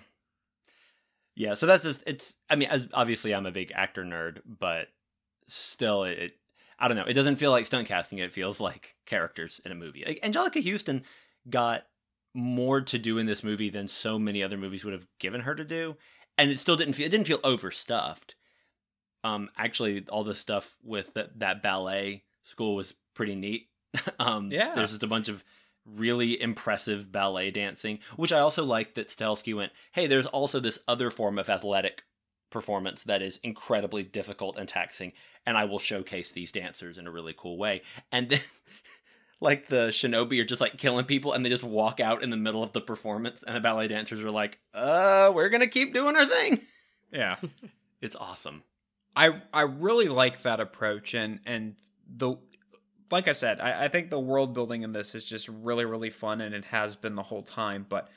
[1.36, 2.36] Yeah, so that's just it's.
[2.50, 4.88] I mean, as obviously I'm a big actor nerd, but
[5.48, 6.32] still, it, it.
[6.78, 7.06] I don't know.
[7.06, 8.18] It doesn't feel like stunt casting.
[8.18, 10.04] It feels like characters in a movie.
[10.06, 11.04] Like Anjelica Huston
[11.50, 11.84] got
[12.34, 15.54] more to do in this movie than so many other movies would have given her
[15.54, 15.96] to do,
[16.42, 17.06] and it still didn't feel.
[17.06, 18.36] It didn't feel overstuffed.
[19.24, 23.68] Um, actually, all the stuff with that that ballet school was pretty neat.
[24.20, 24.74] um, Yeah.
[24.74, 25.44] there's just a bunch of
[25.86, 30.80] really impressive ballet dancing, which I also like that Stelsky went, hey, there's also this
[30.88, 32.04] other form of athletic
[32.50, 35.14] performance that is incredibly difficult and taxing,
[35.46, 37.82] and I will showcase these dancers in a really cool way.
[38.12, 38.40] And then,
[39.42, 42.38] like the shinobi are just like killing people and they just walk out in the
[42.38, 46.16] middle of the performance and the ballet dancers are like, uh, we're gonna keep doing
[46.16, 46.62] our thing.
[47.12, 47.36] Yeah.
[48.02, 48.64] It's awesome.
[49.16, 51.76] I I really like that approach and and
[52.08, 52.38] the
[53.12, 56.10] like I said, I, I think the world building in this is just really, really
[56.10, 58.10] fun and it has been the whole time, but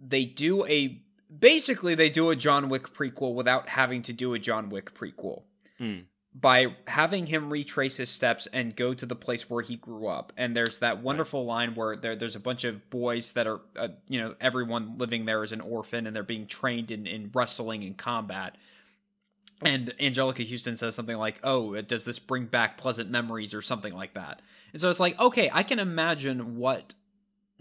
[0.00, 1.00] they do a
[1.38, 5.44] basically they do a John Wick prequel without having to do a John Wick prequel.
[5.78, 6.00] Hmm.
[6.40, 10.32] By having him retrace his steps and go to the place where he grew up,
[10.36, 13.88] and there's that wonderful line where there, there's a bunch of boys that are, uh,
[14.08, 17.82] you know, everyone living there is an orphan, and they're being trained in, in wrestling
[17.82, 18.56] and combat
[19.62, 23.92] and Anjelica Huston says something like, "Oh, does this bring back pleasant memories or something
[23.92, 24.40] like that?"
[24.72, 26.94] And so it's like, okay, I can imagine what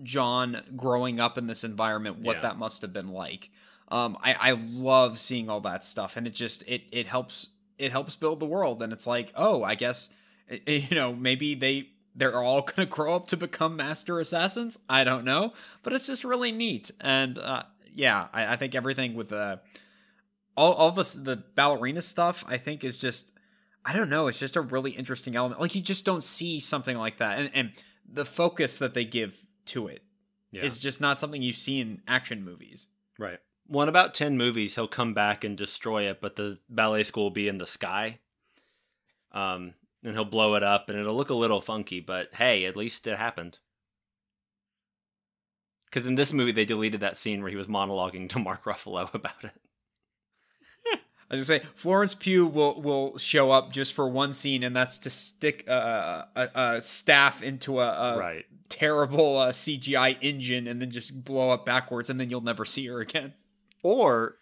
[0.03, 2.41] John growing up in this environment, what Yeah.
[2.41, 3.49] that must have been like.
[3.89, 7.91] Um, I, I love seeing all that stuff, and it just it it helps it
[7.91, 8.81] helps build the world.
[8.83, 10.09] And it's like, oh, I guess
[10.67, 14.77] you know maybe they they're all gonna grow up to become master assassins.
[14.89, 16.91] I don't know, but it's just really neat.
[17.01, 17.63] And uh,
[17.93, 19.59] yeah, I, I think everything with the
[20.55, 23.31] all all this the ballerina stuff I think is just
[23.85, 25.61] I don't know, it's just a really interesting element.
[25.61, 27.39] Like you just don't see something like that.
[27.39, 27.71] And and
[28.11, 29.37] the focus that they give
[29.67, 30.01] to it
[30.53, 30.81] is Yeah.
[30.89, 32.87] just not something you see in action movies.
[33.19, 33.39] Right.
[33.69, 37.23] Well, in about 10 movies, he'll come back and destroy it, but the ballet school
[37.23, 38.19] will be in the sky.
[39.31, 42.77] Um, and he'll blow it up, and it'll look a little funky, but hey, at
[42.77, 43.59] least it happened.
[45.85, 49.13] Because in this movie, they deleted that scene where he was monologuing to Mark Ruffalo
[49.13, 49.51] about it.
[51.29, 54.73] I was gonna say Florence Pugh will will show up just for one scene, and
[54.73, 58.45] that's to stick a, a, a staff into a, a right.
[58.69, 62.87] terrible uh, CGI engine, and then just blow up backwards, and then you'll never see
[62.87, 63.33] her again.
[63.83, 64.37] Or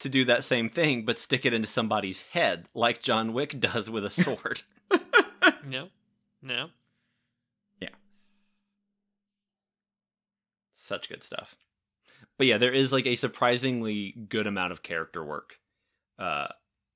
[0.00, 3.88] to do that same thing, but stick it into somebody's head, like John Wick does
[3.90, 4.62] with a sword.
[5.66, 5.88] No,
[6.42, 6.68] no.
[7.80, 7.90] Yeah.
[10.74, 11.56] Such good stuff.
[12.38, 15.56] But yeah, there is like a surprisingly good amount of character work
[16.18, 16.48] uh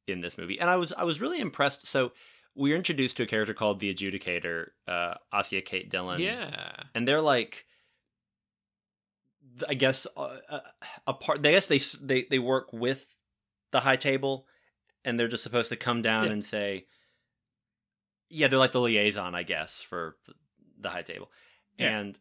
[0.07, 0.59] in this movie.
[0.59, 1.87] And I was I was really impressed.
[1.87, 2.12] So
[2.54, 6.20] we are introduced to a character called the Adjudicator, uh Asia Kate Dillon.
[6.20, 6.72] Yeah.
[6.94, 7.66] And they're like
[9.68, 10.60] I guess uh, uh,
[11.06, 13.14] a part I guess they they they work with
[13.70, 14.46] the high table
[15.04, 16.32] and they're just supposed to come down Yeah.
[16.32, 16.86] and say
[18.30, 20.16] yeah, they're like the liaison, I guess, for
[20.80, 21.30] the high table.
[21.78, 21.98] Yeah.
[21.98, 22.18] And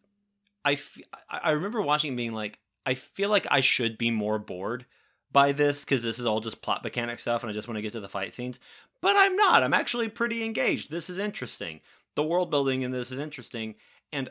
[0.64, 0.98] I, f-
[1.30, 4.86] I I remember watching being like, I feel like I should be more bored
[5.32, 7.82] by this because this is all just plot mechanic stuff and I just want to
[7.82, 8.60] get to the fight scenes.
[9.02, 9.64] But I'm not.
[9.64, 10.92] I'm actually pretty engaged.
[10.92, 11.80] This is interesting.
[12.16, 13.76] The world building in this is interesting.
[14.12, 14.30] And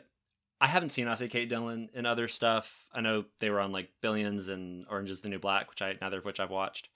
[0.61, 2.87] I haven't seen Asia Kate Dillon in other stuff.
[2.93, 5.95] I know they were on like Billions and Orange is the New Black, which I
[6.01, 6.89] neither of which I've watched.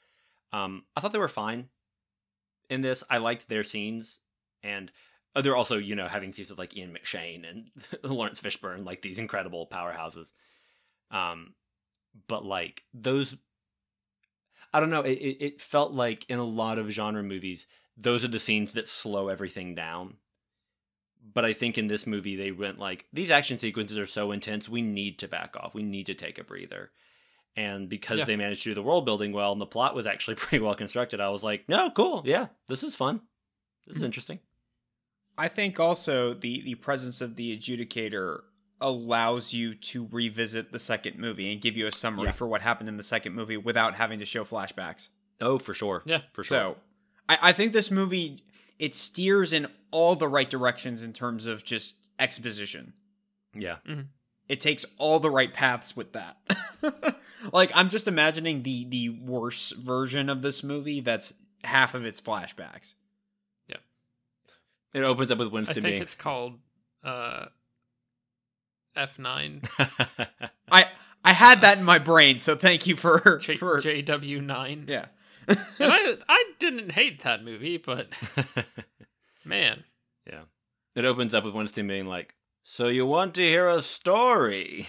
[0.53, 1.69] Um, I thought they were fine
[2.69, 3.03] in this.
[3.09, 4.19] I liked their scenes,
[4.63, 4.91] and
[5.35, 7.69] uh, they're also you know having scenes with like Ian McShane and
[8.03, 10.31] Laurence Fishburne, like these incredible powerhouses.
[11.11, 11.53] Um,
[12.27, 13.35] but like those,
[14.73, 15.01] I don't know.
[15.01, 17.67] It it felt like in a lot of genre movies,
[17.97, 20.15] those are the scenes that slow everything down.
[21.33, 24.69] But I think in this movie they went like these action sequences are so intense,
[24.69, 25.75] we need to back off.
[25.75, 26.91] We need to take a breather.
[27.55, 28.25] And because Yeah.
[28.25, 30.75] they managed to do the world building well and the plot was actually pretty well
[30.75, 33.21] constructed, I was like, no, cool, yeah, this is fun.
[33.85, 34.05] This is hmm.
[34.05, 34.39] interesting.
[35.37, 38.41] I think also the the presence of the adjudicator
[38.79, 42.31] allows you to revisit the second movie and give you a summary Yeah.
[42.31, 45.09] for what happened in the second movie without having to show flashbacks.
[45.41, 46.03] Oh, for sure.
[46.05, 46.21] Yeah.
[46.33, 46.57] For sure.
[46.57, 46.77] So
[47.27, 48.43] I, I think this movie
[48.79, 52.93] it steers in all the right directions in terms of just exposition.
[53.53, 53.77] yeah.
[54.47, 56.37] It takes all the right paths with that.
[57.51, 61.33] like I'm just imagining the the worse version of this movie that's
[61.65, 62.93] half of its flashbacks.
[63.67, 63.77] Yeah.
[64.93, 66.59] It opens up with Winston I Winston think being it's called
[67.03, 67.47] uh,
[68.95, 69.67] F9,
[70.71, 70.87] I
[71.23, 74.87] I had that in my brain, so thank you for J- for JW9.
[74.89, 75.05] yeah.
[75.79, 78.07] And I, I didn't hate that movie, but
[79.45, 79.83] man,
[80.25, 80.41] Yeah.
[80.95, 84.87] It opens up with Winston being like, So you want to hear a story?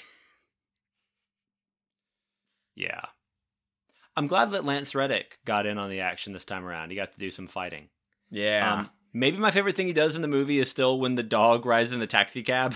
[2.75, 3.01] yeah.
[4.17, 6.91] I'm glad that Lance Reddick got in on the action this time around.
[6.91, 7.89] He got to do some fighting.
[8.31, 8.81] Yeah.
[8.81, 11.65] Um, maybe my favorite thing he does in the movie is still when the dog
[11.65, 12.75] rides in the taxi cab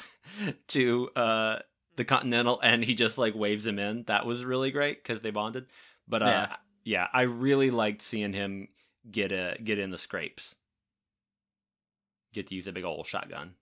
[0.68, 1.58] to uh,
[1.96, 4.04] the Continental and he just like waves him in.
[4.04, 5.66] That was really great because they bonded.
[6.06, 6.56] But uh, Yeah.
[6.84, 7.08] Yeah.
[7.12, 8.68] I really liked seeing him
[9.10, 10.54] get a get in the scrapes.
[12.32, 13.54] Get to use a big old shotgun.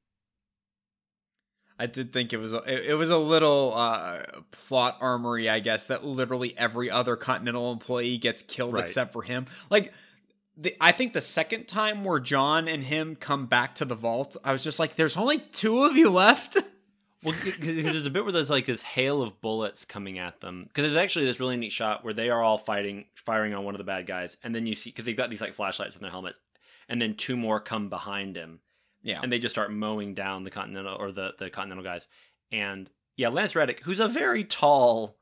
[1.78, 5.60] I did think it was a, it, it was a little uh, plot armory, I
[5.60, 8.84] guess, that literally every other Continental employee gets killed Right.
[8.84, 9.46] except for him.
[9.70, 9.92] Like
[10.58, 14.36] the, I think the second time where John and him come back to the vault,
[14.44, 16.56] I was just like, "There's only two of you left."
[17.22, 20.64] Well, because there's a bit where there's like this hail of bullets coming at them.
[20.68, 23.74] Because there's actually this really neat shot where they are all fighting, firing on one
[23.74, 26.02] of the bad guys, and then you see because they've got these like flashlights on
[26.02, 26.40] their helmets,
[26.88, 28.60] and then two more come behind him,
[29.02, 32.08] Yeah, and they just start mowing down the continental or the the continental guys.
[32.50, 35.18] And yeah, Lance Reddick, who's a very tall,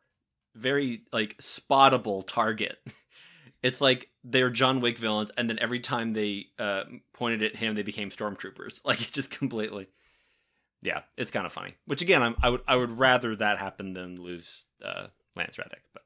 [0.55, 2.79] very like spottable target.
[3.61, 7.75] It's like they're John Wick villains, and then every time they uh, pointed at him,
[7.75, 8.81] they became stormtroopers.
[8.85, 9.89] Like it just completely.
[10.83, 11.75] Yeah, it's kind of funny.
[11.87, 15.83] Which again, I'm, I would I would rather that happen than lose uh, Lance Reddick.
[15.93, 16.03] But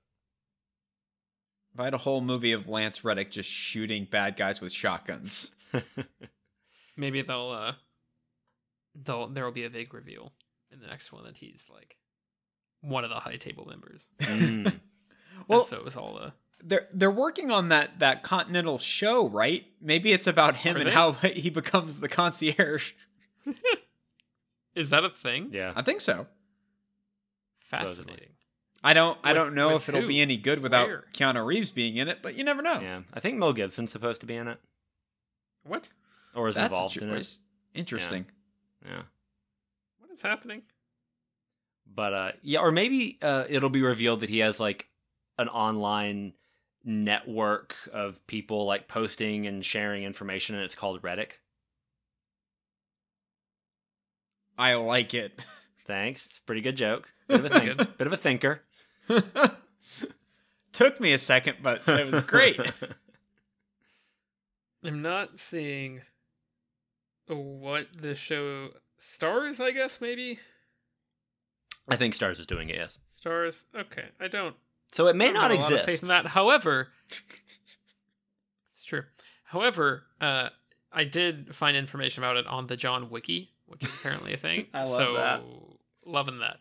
[1.74, 5.50] if I had a whole movie of Lance Reddick just shooting bad guys with shotguns,
[6.96, 7.72] Maybe they'll uh
[8.94, 10.32] they'll there will be a big reveal
[10.70, 11.96] in the next one that he's like
[12.80, 14.08] one of the high table members.
[14.20, 14.80] Mm.
[15.48, 16.30] Well, Well- so it was all uh
[16.62, 19.64] they're they're working on that that Continental show, right?
[19.80, 20.92] Maybe it's about him Are and they?
[20.92, 22.92] how he becomes the concierge.
[24.74, 25.48] Is that a thing?
[25.52, 26.26] yeah, I think so.
[27.60, 28.28] Fascinating.
[28.84, 30.08] I don't I don't know with if it'll who?
[30.08, 31.04] be any good without Where?
[31.14, 32.80] Keanu Reeves being in it, but you never know.
[32.80, 33.02] yeah.
[33.14, 34.58] I think Mel Gibson's supposed to be in it,
[35.64, 35.88] What?
[36.34, 37.16] or is That's involved a in it.
[37.16, 37.38] choice.
[37.74, 38.26] Interesting.
[38.84, 39.02] Yeah.
[39.98, 40.62] What is happening?
[41.94, 44.88] but uh yeah or maybe uh it'll be revealed that he has like
[45.36, 46.32] an online
[46.84, 51.32] network of people like posting and sharing information and it's called Reddit.
[54.58, 55.32] I like it.
[55.86, 56.26] Thanks.
[56.26, 57.08] It's a pretty good joke.
[57.28, 58.60] Bit of a think, bit of a thinker.
[60.72, 62.60] Took me a second, but it was great.
[64.84, 66.02] I'm not seeing
[67.28, 70.40] what the show stars, I guess maybe.
[71.88, 72.98] I think Starz is doing it, yes.
[73.24, 73.64] Starz.
[73.74, 74.06] Okay.
[74.20, 74.56] I don't
[74.92, 76.02] So it may I don't not have a lot of faith exist.
[76.02, 76.26] in that.
[76.26, 76.88] However,
[78.74, 79.04] it's true.
[79.44, 80.50] However, uh,
[80.92, 84.66] I did find information about it on the John Wiki, which is apparently a thing.
[84.74, 85.42] I love so, that.
[86.04, 86.58] Loving that.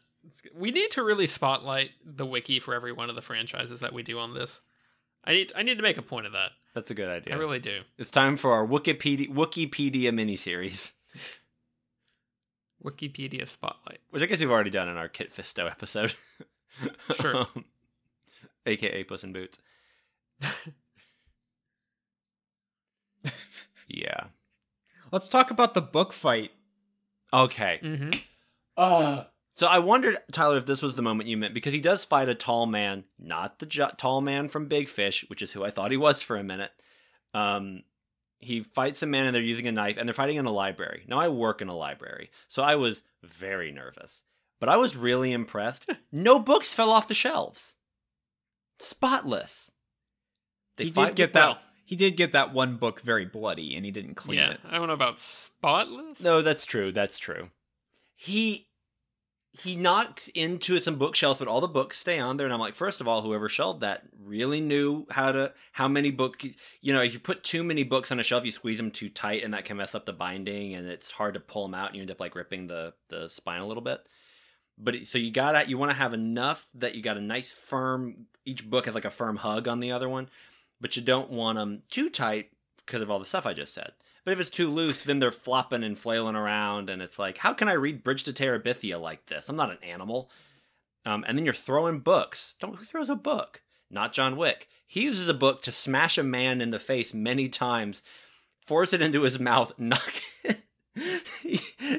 [0.55, 4.01] We need to really spotlight the wiki for every one of the franchises that we
[4.03, 4.61] do on this.
[5.25, 6.51] I need I need to make a point of that.
[6.73, 7.35] That's a good idea.
[7.35, 7.81] I really do.
[7.97, 10.93] It's time for our Wikipedia Wikipedia miniseries,
[12.83, 13.99] Wikipedia spotlight.
[14.09, 16.15] which I guess we've already done in our Kit Fisto episode.
[17.19, 17.35] Sure.
[17.35, 17.65] Um,
[18.65, 19.57] AKA Puss in Boots.
[23.89, 24.27] yeah.
[25.11, 26.51] Let's talk about the book fight.
[27.33, 27.79] Okay.
[27.81, 28.09] Mm-hmm.
[28.77, 29.23] Uh,
[29.55, 32.29] so I wondered, Tyler, if this was the moment you meant because he does fight
[32.29, 35.69] a tall man, not the ju- tall man from Big Fish, which is who I
[35.69, 36.71] thought he was for a minute.
[37.33, 37.83] Um,
[38.39, 41.03] he fights a man and they're using a knife and they're fighting in a library.
[41.07, 44.23] Now I work in a library, so I was very nervous,
[44.59, 45.89] but I was really impressed.
[46.11, 47.75] no books fell off the shelves,
[48.79, 49.71] spotless.
[50.77, 51.61] They he fight did get that.
[51.91, 54.59] Well- he did get that one book very bloody, and he didn't clean Yeah, it.
[54.63, 56.21] I don't know about spotless.
[56.21, 56.91] No, that's true.
[56.91, 57.49] That's true.
[58.15, 58.67] He
[59.53, 62.47] he knocks into some bookshelves, but all the books stay on there.
[62.47, 66.09] And I'm like, first of all, whoever shelved that really knew how to how many
[66.09, 66.41] book.
[66.79, 69.09] You know, if you put too many books on a shelf, you squeeze them too
[69.09, 71.87] tight, and that can mess up the binding, and it's hard to pull them out,
[71.87, 74.07] and you end up like ripping the the spine a little bit.
[74.77, 77.21] But it- so you got to you want to have enough that you got a
[77.21, 78.27] nice firm.
[78.45, 80.29] Each book has like a firm hug on the other one,
[80.81, 82.49] but you don't want them too tight
[82.85, 83.91] because of all the stuff I just said.
[84.25, 87.53] But if it's too loose, then they're flopping and flailing around, and it's like, how
[87.53, 89.49] can I read Bridge to Terabithia like this?
[89.49, 90.29] I'm not an animal.
[91.05, 92.55] Um, and then you're throwing books.
[92.59, 93.61] Don't who throws a book?
[93.89, 94.67] Not John Wick.
[94.85, 98.03] He uses a book to smash a man in the face many times,
[98.65, 100.13] force it into his mouth, knock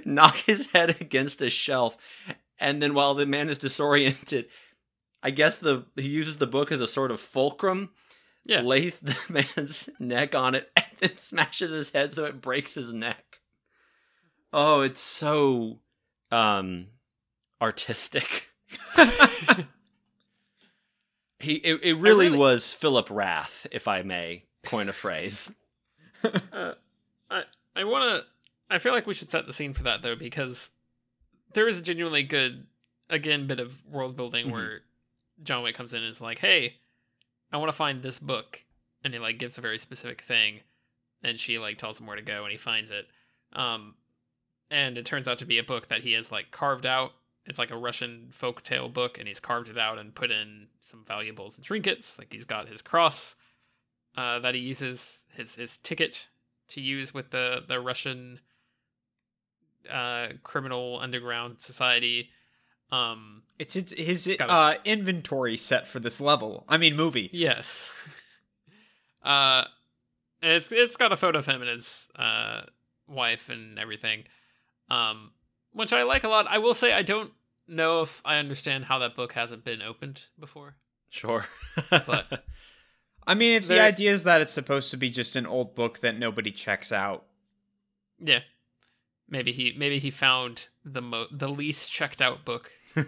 [0.05, 1.97] knock his head against a shelf,
[2.59, 4.47] and then while the man is disoriented,
[5.23, 7.91] I guess the he uses the book as a sort of fulcrum
[8.45, 8.63] Yeah.
[8.63, 9.17] lays the
[9.57, 13.39] man's neck on it and then smashes his head so it breaks his neck.
[14.53, 15.79] Oh, it's so
[16.31, 16.89] um
[17.61, 18.49] artistic.
[21.39, 25.51] he it, it really, really- was Philip Rath, if I may coin a phrase.
[26.53, 26.75] Uh,
[27.29, 27.43] I
[27.75, 28.25] I want to.
[28.71, 30.71] I feel like we should set the scene for that though, because
[31.55, 32.65] there is a genuinely good,
[33.11, 34.53] again, bit of world building Mhm.
[34.53, 34.81] where
[35.43, 36.77] John Wick comes in and is like, "Hey,
[37.53, 38.63] I want to find this book,"
[39.05, 40.61] and he like gives a very specific thing,
[41.23, 43.07] and she like tells him where to go, and he finds it.
[43.53, 43.95] Um,
[44.71, 47.13] and it turns out to be a book that he has like carved out.
[47.45, 51.05] It's like a Russian folktale book, and he's carved it out and put in some
[51.05, 52.19] valuables and trinkets.
[52.19, 53.37] Like he's got his cross
[54.17, 56.27] uh, that he uses his his ticket
[56.69, 58.41] to use with the the Russian
[59.91, 62.31] uh, criminal underground society.
[62.93, 66.65] Um, It's, it's his uh, inventory set for this level.
[66.69, 67.31] I mean, movie.
[67.33, 67.93] yes.
[69.25, 69.65] uh,
[70.43, 72.63] it's it's got a photo of him and his uh,
[73.09, 74.25] wife and everything,
[74.91, 75.31] um,
[75.73, 76.47] which I like a lot.
[76.49, 77.33] I will say I don't
[77.69, 80.77] know if I understand how that book hasn't been opened before.
[81.11, 81.47] Sure.
[81.91, 82.45] But-
[83.25, 86.01] I mean, if the idea is that it's supposed to be just an old book
[86.01, 87.25] that nobody checks out,
[88.19, 88.41] Yeah,
[89.33, 93.05] maybe he maybe he found the mo- the least checked out book in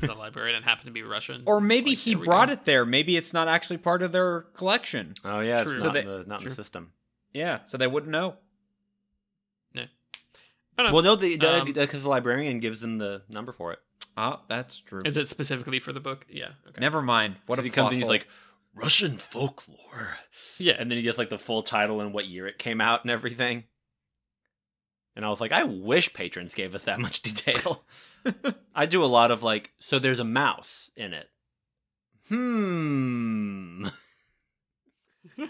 [0.00, 1.42] the library and it happened to be Russian.
[1.46, 2.52] or maybe Like, he brought go.
[2.52, 2.84] it there.
[2.86, 5.14] Maybe it's not actually part of their collection.
[5.24, 5.72] oh yeah, True.
[5.72, 6.92] it's So not, they- in the, not in the system.
[7.32, 8.36] Yeah, so they wouldn't know.
[10.78, 10.92] I don't.
[10.92, 13.78] Well, no, the Um, because the librarian gives them the number for it.
[14.14, 15.00] Oh, that's true.
[15.06, 16.26] Is it specifically for the book?
[16.28, 16.48] Yeah.
[16.68, 16.80] Okay.
[16.82, 17.36] Never mind.
[17.46, 18.26] What What if he comes plot and he's like
[18.74, 20.18] Russian folklore,
[20.58, 20.74] Yeah.
[20.78, 23.10] and then he gets like the full title and what year it came out and
[23.10, 23.64] everything.
[25.16, 27.82] And I was like, I wish patrons gave us that much detail.
[28.74, 31.28] I do a lot of like, so there's a mouse in it.
[32.28, 33.86] Hmm.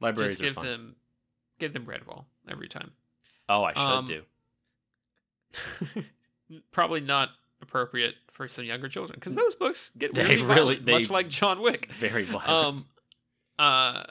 [0.00, 0.64] Libraries Just are give fun.
[0.66, 0.96] them
[1.58, 2.92] give them Redwall every time.
[3.48, 4.22] Oh, I should um, do.
[6.72, 7.30] Probably not
[7.62, 11.10] appropriate for some younger children because those books get They really, really- violent, they- much
[11.10, 11.88] like John Wick.
[11.98, 12.48] Very violent.
[12.48, 12.86] Um,
[13.58, 14.04] uh,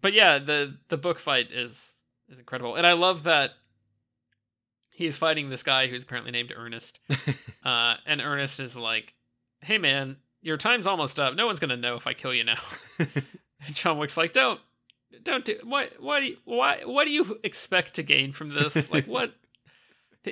[0.00, 1.94] but yeah, the the book fight is
[2.28, 3.50] is incredible, and I love that
[4.90, 6.98] he's fighting this guy who's apparently named Ernest.
[7.62, 9.12] Uh, and Ernest is like,
[9.60, 11.34] "Hey man, your time's almost up.
[11.34, 12.56] No one's gonna know if I kill you now."
[13.66, 14.58] And John Wick's like, "Don't,
[15.22, 15.92] don't do what?
[16.00, 16.80] What do you, why?
[16.86, 18.90] What do you expect to gain from this?
[18.92, 19.34] Like what?"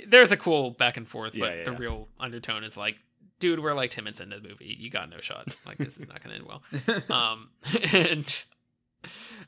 [0.07, 1.79] There's a cool back and forth, but Yeah, yeah, the yeah.
[1.79, 2.97] real undertone is like,
[3.41, 4.75] "Dude, we're like ten minutes into the movie.
[4.79, 5.55] You got no shot.
[5.67, 6.63] Like this is not gonna end well."
[7.11, 7.51] Um,
[7.93, 8.43] and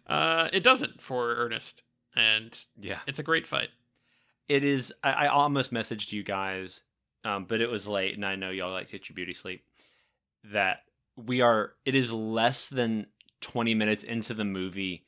[0.07, 1.83] uh, it doesn't for Ernest,
[2.15, 2.99] and yeah.
[3.07, 3.69] it's a great fight.
[4.49, 4.93] It is.
[5.03, 6.83] I, I almost messaged you guys,
[7.25, 9.65] um, but it was late, and I know y'all like to get your beauty sleep.
[10.45, 10.79] That
[11.17, 11.73] we are.
[11.85, 13.07] It is less than
[13.41, 15.05] twenty minutes into the movie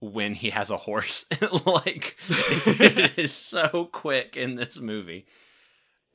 [0.00, 1.26] when he has a horse.
[1.66, 5.26] like it is so quick in this movie.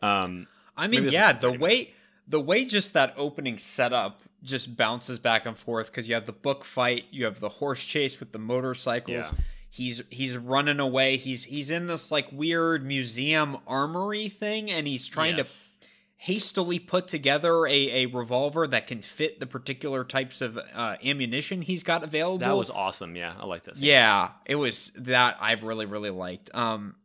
[0.02, 1.94] Um, I mean, yeah, the 30 way
[2.28, 6.32] the way just that opening setup just bounces back and forth because you have the
[6.34, 9.32] book fight, you have the horse chase with the motorcycles.
[9.32, 9.32] Yeah.
[9.70, 11.18] He's he's running away.
[11.18, 15.78] He's he's in this like weird museum armory thing, and he's trying to Yes.
[16.18, 21.62] hastily put together a, a revolver that can fit the particular types of uh, ammunition
[21.64, 22.38] he's got available.
[22.48, 23.16] that was awesome.
[23.16, 23.80] Yeah, I like this.
[23.80, 26.52] Yeah, it was that I've really really liked.
[26.54, 26.96] Um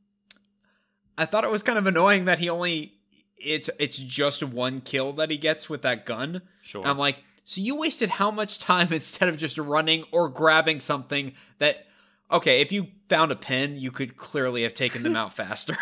[1.16, 2.92] I thought it was kind of annoying that he only
[3.41, 6.43] it's it's just one kill that he gets with that gun.
[6.62, 6.82] sure.
[6.82, 10.80] And I'm like, so you wasted how much time instead of just running or grabbing
[10.80, 11.86] something that
[12.30, 15.76] okay, if you found a pen, you could clearly have taken them out faster.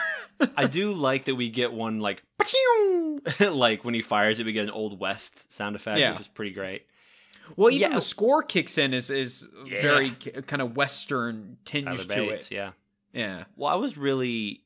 [0.56, 2.22] I do like that we get one like
[3.40, 6.12] like when he fires it, we get an old west sound effect, Yeah.
[6.12, 6.86] which is pretty great.
[7.56, 7.96] well, even Yeah.
[7.96, 9.80] the score kicks in is is Yeah.
[9.80, 12.54] very kind of western tinge Tyler to Bates, it.
[12.54, 12.70] yeah.
[13.12, 13.44] Yeah.
[13.56, 14.62] Well, I was really,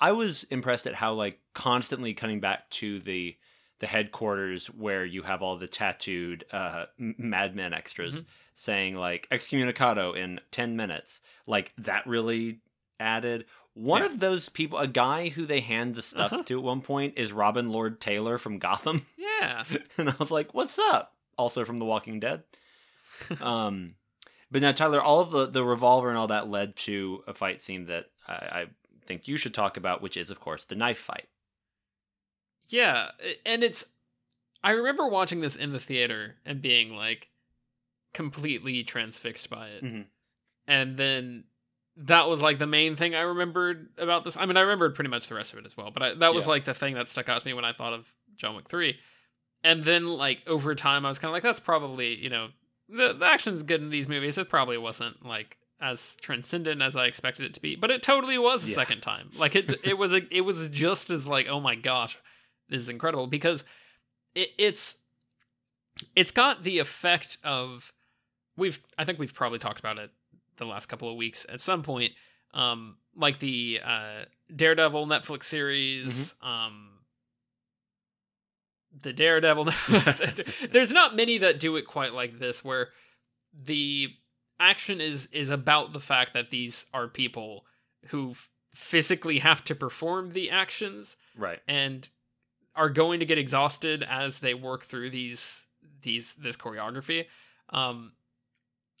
[0.00, 3.36] I was impressed at how like constantly cutting back to the
[3.80, 8.28] the headquarters where you have all the tattooed uh, m- Mad Men extras Mm-hmm.
[8.54, 11.20] saying like excommunicado in ten minutes.
[11.46, 12.60] Like that really
[13.00, 13.46] added.
[13.74, 14.08] One Yeah.
[14.08, 16.42] of those people, a guy who they hand the stuff Uh-huh.
[16.44, 19.64] to at one point, is Robin Lord Taylor from Gotham, Yeah.
[19.98, 22.44] and I was like, "What's up?" Also from The Walking Dead.
[23.40, 23.94] um,
[24.50, 27.60] but now Tyler, all of the the revolver and all that led to a fight
[27.60, 28.66] scene that I, I
[29.06, 31.28] think you should talk about, which is of course the knife fight.
[32.68, 33.10] Yeah,
[33.44, 33.84] and it's
[34.64, 37.28] I remember watching this in the theater and being like
[38.14, 39.84] completely transfixed by it.
[39.84, 40.06] Mhm.
[40.66, 41.44] And then
[41.96, 44.36] that was like the main thing I remembered about this.
[44.36, 46.32] I mean, I remembered pretty much the rest of it as well, but I, that
[46.34, 46.50] was Yeah.
[46.50, 48.98] like the thing that stuck out to me when I thought of John Wick 3.
[49.64, 52.48] And then like over time I was kind of like that's probably, you know,
[52.88, 54.38] the, the action's good in these movies.
[54.38, 58.38] It probably wasn't like as transcendent as I expected it to be, but it totally
[58.38, 58.76] was the Yeah.
[58.76, 59.30] second time.
[59.36, 62.16] Like it it was a, it was just as like, oh my gosh,
[62.68, 63.64] this is incredible because
[64.34, 64.96] it, it's
[66.16, 67.92] it's got the effect of
[68.56, 70.10] we've I think we've probably talked about it
[70.56, 72.12] the last couple of weeks at some point
[72.54, 74.24] um like the uh
[74.54, 76.90] Daredevil Netflix series um
[79.00, 79.64] the Daredevil
[80.70, 82.88] there's not many that do it quite like this where
[83.52, 84.08] the
[84.62, 87.64] action is is about the fact that these are people
[88.08, 91.60] who f- physically have to perform the actions Right.
[91.68, 92.08] and
[92.74, 95.66] are going to get exhausted as they work through these
[96.02, 97.26] these this choreography.
[97.70, 98.12] Um,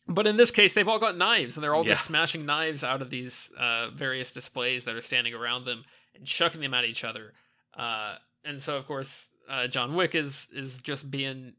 [0.08, 3.02] but in this case, they've all got knives, and they're all just smashing knives out
[3.02, 5.84] of these uh, various displays that are standing around them
[6.14, 7.32] and chucking them at each other.
[7.76, 11.54] Uh, and so, of course, uh, John Wick is is just being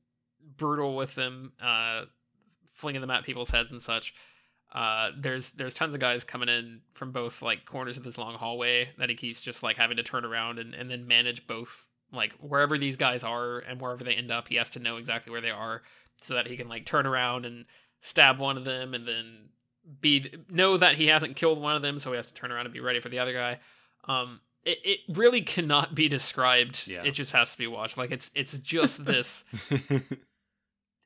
[0.57, 2.03] brutal with them, uh,
[2.73, 4.13] flinging them at people's heads and such.
[4.73, 8.33] Uh, there's there's tons of guys coming in from both like corners of this long
[8.35, 11.85] hallway that he keeps just like having to turn around and, and then manage both
[12.11, 15.31] like wherever these guys are and wherever they end up he has to know exactly
[15.31, 15.83] where they are
[16.23, 17.65] so that he can like turn around and
[18.01, 19.49] stab one of them and then
[20.01, 22.65] be know that he hasn't killed one of them so he has to turn around
[22.65, 23.59] and be ready for the other guy
[24.07, 27.03] um it, it really cannot be described Yeah.
[27.03, 29.43] it just has to be watched like it's it's just this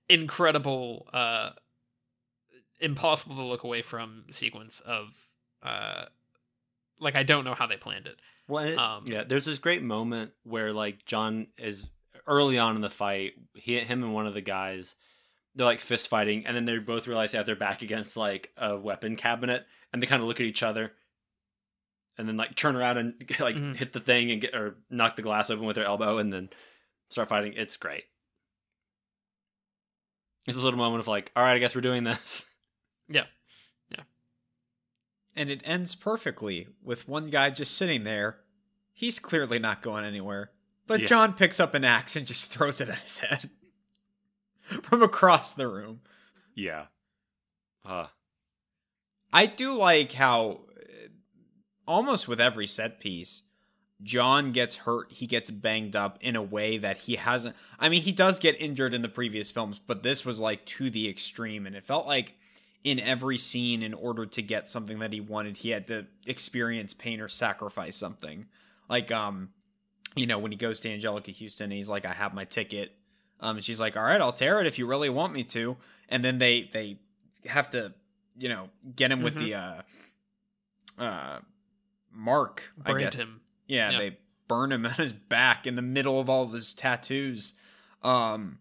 [0.09, 1.51] incredible uh
[2.79, 5.09] impossible to look away from sequence of
[5.63, 6.05] uh
[6.99, 8.17] like I don't know how they planned it.
[8.47, 11.89] Well, it- Um, yeah, there's this great moment where like John is
[12.25, 13.33] early on in the fight.
[13.55, 14.95] He, him, and one of the guys,
[15.55, 18.51] they're like fist fighting, and then they both realize they have their back against like
[18.57, 20.93] a weapon cabinet, and they kind of look at each other,
[22.17, 23.75] and then like turn around and like Mhm.
[23.75, 26.49] hit the thing and get or knock the glass open with their elbow, and then
[27.09, 27.53] start fighting.
[27.53, 28.05] It's great.
[30.47, 32.45] It's a little moment of like, all right, I guess we're doing this.
[33.09, 33.23] Yeah.
[33.89, 34.03] Yeah.
[35.33, 38.39] And it ends perfectly with one guy just sitting there.
[38.91, 40.51] He's clearly not going anywhere.
[40.87, 41.07] But Yeah.
[41.07, 43.49] John picks up an axe and just throws it at his head
[44.83, 46.01] from across the room.
[46.53, 46.87] Yeah.
[47.85, 48.07] Uh,
[49.31, 51.07] I do like how uh,
[51.87, 53.43] almost with every set piece,
[54.03, 57.55] John gets hurt, he gets banged up in a way that he hasn't.
[57.79, 60.89] I mean, he does get injured in the previous films, but this was like to
[60.89, 62.35] the extreme, and it felt like
[62.83, 66.93] in every scene, in order to get something that he wanted, he had to experience
[66.93, 68.45] pain or sacrifice something.
[68.87, 69.49] Like, um,
[70.15, 72.95] you know, when he goes to Anjelica Huston, and he's like, "I have my ticket,"
[73.39, 75.75] um, and she's like, "All right, I'll tear it if you really want me to,"
[76.07, 76.99] and then they they
[77.47, 77.93] have to,
[78.37, 79.39] you know, get him with Mhm.
[79.39, 79.81] the uh,
[80.99, 81.39] uh,
[82.11, 82.71] mark.
[82.85, 83.15] I guess.
[83.15, 83.41] him.
[83.67, 83.99] Yeah, Yeah.
[83.99, 87.53] they burn him on his back in the middle of all of his tattoos.
[88.03, 88.59] Um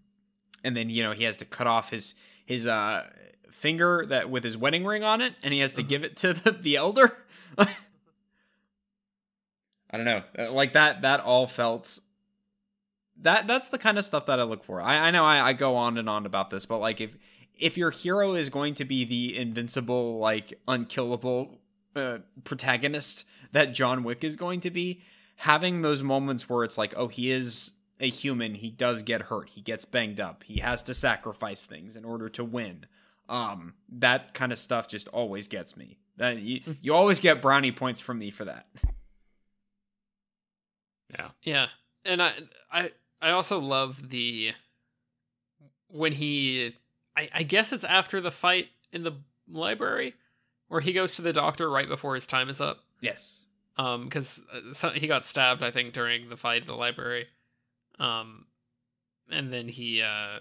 [0.64, 3.04] and then, you know, he has to cut off his his uh
[3.50, 5.88] finger that with his wedding ring on it and he has to Mhm.
[5.88, 7.16] give it to the, the elder.
[7.58, 7.66] I
[9.92, 10.22] don't know.
[10.38, 11.98] Uh, Like that that all felt
[13.22, 14.80] that that's the kind of stuff that I look for.
[14.80, 17.16] I, I know I, I go on and on about this, but like if
[17.58, 21.58] if your hero is going to be the invincible, like unkillable
[21.96, 25.02] uh, protagonist that John Wick is going to be,
[25.36, 29.50] having those moments where it's like, oh, he is a human, he does get hurt,
[29.50, 32.86] he gets banged up, he has to sacrifice things in order to win.
[33.28, 35.98] Um, that kind of stuff just always gets me.
[36.16, 38.66] That you, you always get brownie points from me for that.
[41.10, 41.28] yeah.
[41.42, 41.66] Yeah.
[42.04, 42.32] And I
[42.70, 44.52] I I also love the
[45.88, 46.74] when he
[47.16, 49.12] I, I guess it's after the fight in the
[49.48, 50.14] library
[50.68, 52.78] where he goes to the doctor right before his time is up.
[53.00, 53.46] Yes.
[53.76, 54.40] um because
[54.72, 57.26] so, he got stabbed i think during the fight at the library
[57.98, 58.46] um
[59.30, 60.40] and then he uh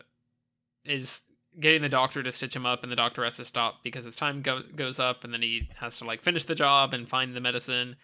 [0.86, 1.22] is
[1.60, 4.16] getting the doctor to stitch him up and the doctor has to stop because his
[4.16, 7.36] time go- goes up and then he has to like finish the job and find
[7.36, 7.96] the medicine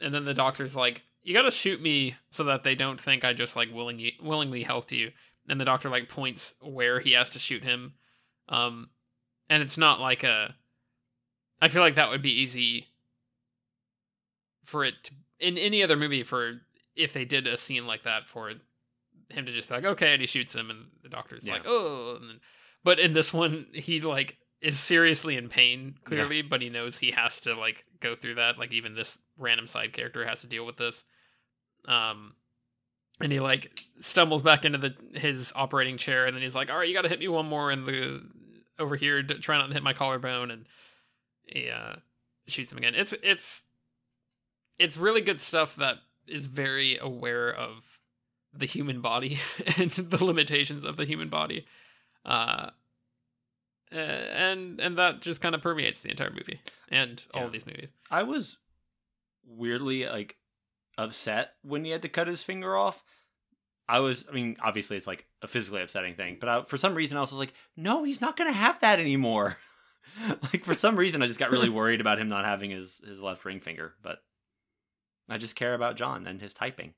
[0.00, 3.32] and then the doctor's like you gotta shoot me so that they don't think i
[3.32, 5.10] just like willingly willingly helped you
[5.48, 7.94] and the doctor like points where he has to shoot him
[8.48, 8.88] um
[9.48, 10.54] and it's not like a
[11.60, 12.86] i feel like that would be easy
[14.64, 16.60] for it to, in any other movie for
[16.96, 18.50] if they did a scene like that for
[19.30, 21.54] him to just be like okay and he shoots him and the doctor's Yeah.
[21.54, 22.40] like oh and then,
[22.82, 27.10] but in this one he like is seriously in pain clearly but he knows he
[27.10, 30.64] has to like go through that like even this random side character has to deal
[30.64, 31.04] with this
[31.86, 32.34] um
[33.20, 36.78] and he like stumbles back into the his operating chair and then he's like all
[36.78, 38.20] right you got to hit me one more in the
[38.78, 40.64] over here to try not to hit my collarbone and
[41.46, 41.94] he uh
[42.46, 43.62] shoots him again it's it's
[44.78, 47.84] it's really good stuff that is very aware of
[48.52, 49.38] the human body
[49.76, 51.66] and the limitations of the human body
[52.24, 52.70] uh
[53.90, 57.46] and and that just kind of permeates the entire movie and all Yeah.
[57.46, 58.58] of these movies I was
[59.46, 60.36] weirdly like
[60.98, 63.02] upset when he had to cut his finger off.
[63.86, 66.94] I was, I mean, obviously it's like a physically upsetting thing, but I, for some
[66.94, 69.58] reason I was like, no, he's not going to have that anymore.
[70.42, 73.20] like for some reason I just got really worried about him not having his his
[73.20, 74.18] left ring finger, but
[75.28, 76.94] I just care about John and his typing.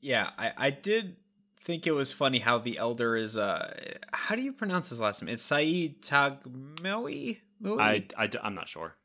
[0.00, 1.16] Yeah, I, I did
[1.60, 3.72] think it was funny how the elder is uh
[4.12, 5.32] how do you pronounce his last name?
[5.32, 7.38] It's Saeed Tagmeli?
[7.78, 8.96] I, I I'm not sure.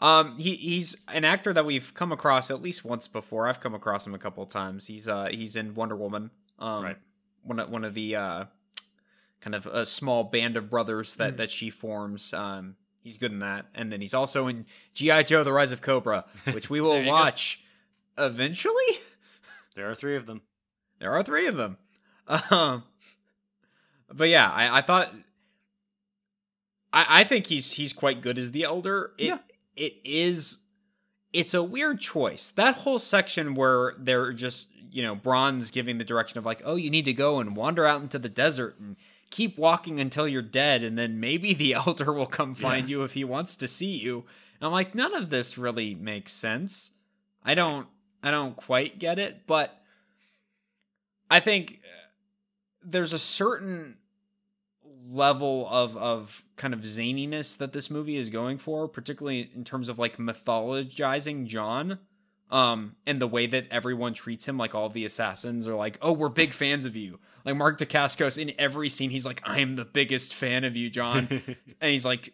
[0.00, 3.48] Um, he he's an actor that we've come across at least once before.
[3.48, 4.86] I've come across him a couple of times.
[4.86, 6.30] He's uh he's in Wonder Woman.
[6.58, 6.96] Um, Right.
[7.42, 8.44] One of one of the uh
[9.40, 11.36] kind of a small band of brothers that Mm.
[11.38, 12.32] that she forms.
[12.34, 15.80] Um, he's good in that, and then he's also in GI Joe: The Rise of
[15.82, 17.12] Cobra, which we will There you go.
[17.12, 17.60] watch
[18.18, 18.74] eventually.
[19.76, 20.42] There are three of them.
[20.98, 21.78] There are three of them.
[22.50, 22.82] Um,
[24.12, 25.14] but yeah, I, I thought
[26.92, 29.12] I, I think he's he's quite good as the elder.
[29.16, 29.38] It, Yeah.
[29.76, 30.58] it is
[31.32, 32.50] it's a weird choice.
[32.50, 36.74] That whole section where they're just, you know, Bronn's giving the direction of like, oh,
[36.74, 38.96] you need to go and wander out into the desert and
[39.30, 43.12] keep walking until you're dead, and then maybe the elder will come find you if
[43.12, 44.24] he wants to see you.
[44.60, 46.90] And I'm like, none of this really makes sense.
[47.42, 47.86] I don't
[48.22, 49.80] I don't quite get it, but
[51.30, 52.08] I think uh,
[52.84, 53.96] there's a certain
[55.06, 59.88] level of of kind of zaniness that this movie is going for, particularly in terms
[59.88, 61.98] of like mythologizing John.
[62.50, 66.12] Um, and the way that everyone treats him, like all the assassins are like, "Oh,
[66.12, 69.74] we're big fans of you." Like Mark Dacascos in every scene, he's like, "I am
[69.74, 71.26] the biggest fan of you, John,"
[71.80, 72.32] and he's like,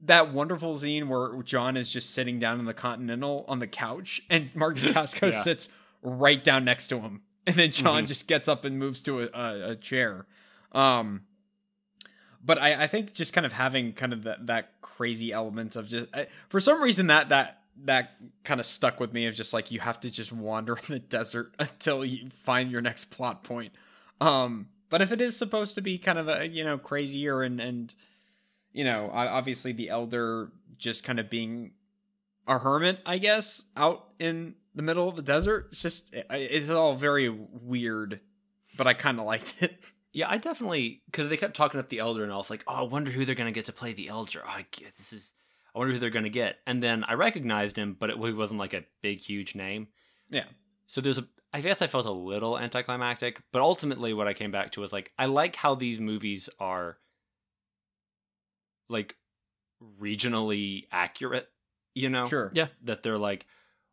[0.00, 4.20] that wonderful scene where John is just sitting down in the Continental on the couch,
[4.28, 5.42] and Mark Dacascos Yeah.
[5.42, 5.68] sits
[6.02, 8.08] right down next to him, and then John Mhm.
[8.08, 10.26] just gets up and moves to a, a, a chair.
[10.72, 11.22] Um,
[12.44, 15.88] but I, I think just kind of having kind of that that crazy element of
[15.88, 18.12] just I, for some reason that that that
[18.44, 20.98] kind of stuck with me of just like you have to just wander in the
[20.98, 23.72] desert until you find your next plot point.
[24.20, 27.60] Um, but if it is supposed to be kind of a you know crazier and
[27.60, 27.94] and
[28.72, 31.72] you know obviously the elder just kind of being
[32.46, 35.68] a hermit, I guess, out in the middle of the desert.
[35.70, 38.20] It's just it- it's all very weird,
[38.76, 39.76] but I kind of liked it.
[40.16, 42.74] Yeah, I definitely because they kept talking up the elder, and I was like, oh,
[42.76, 44.42] I wonder who they're gonna get to play the elder.
[44.46, 45.32] Oh, I guess this is.
[45.74, 46.58] I wonder who they're gonna get.
[46.68, 49.88] And then I recognized him, but it he wasn't like a big, huge name.
[50.30, 50.44] Yeah.
[50.86, 51.26] So there's a.
[51.54, 54.92] I guess I felt a little anticlimactic, but ultimately, what I came back to was
[54.92, 56.98] like, I like how these movies are
[58.88, 59.14] like
[60.00, 61.48] regionally accurate.
[61.94, 62.50] You know, Sure.
[62.54, 62.66] Yeah.
[62.82, 63.46] that they're like,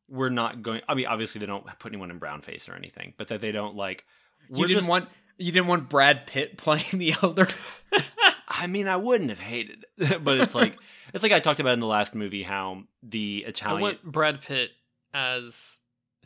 [0.10, 0.82] we're not going.
[0.90, 3.52] I mean, obviously they don't put anyone in brown face or anything, but that they
[3.52, 4.06] don't like.
[4.50, 5.08] You We're didn't just want
[5.38, 7.48] you didn't want Brad Pitt playing the elder.
[8.48, 10.78] I mean, I wouldn't have hated it, but it's like
[11.14, 13.82] it's like I talked about in the last movie how the Italian I Italian.
[13.82, 14.72] want Brad Pitt
[15.14, 15.78] as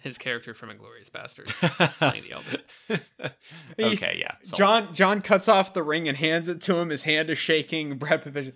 [0.01, 1.47] his character from Inglourious Basterds
[1.99, 3.33] playing the elder.
[3.79, 4.35] okay, yeah.
[4.43, 4.57] sold.
[4.57, 6.89] John John cuts off the ring and hands it to him.
[6.89, 7.97] His hand is shaking.
[7.97, 8.51] Brad Pitt is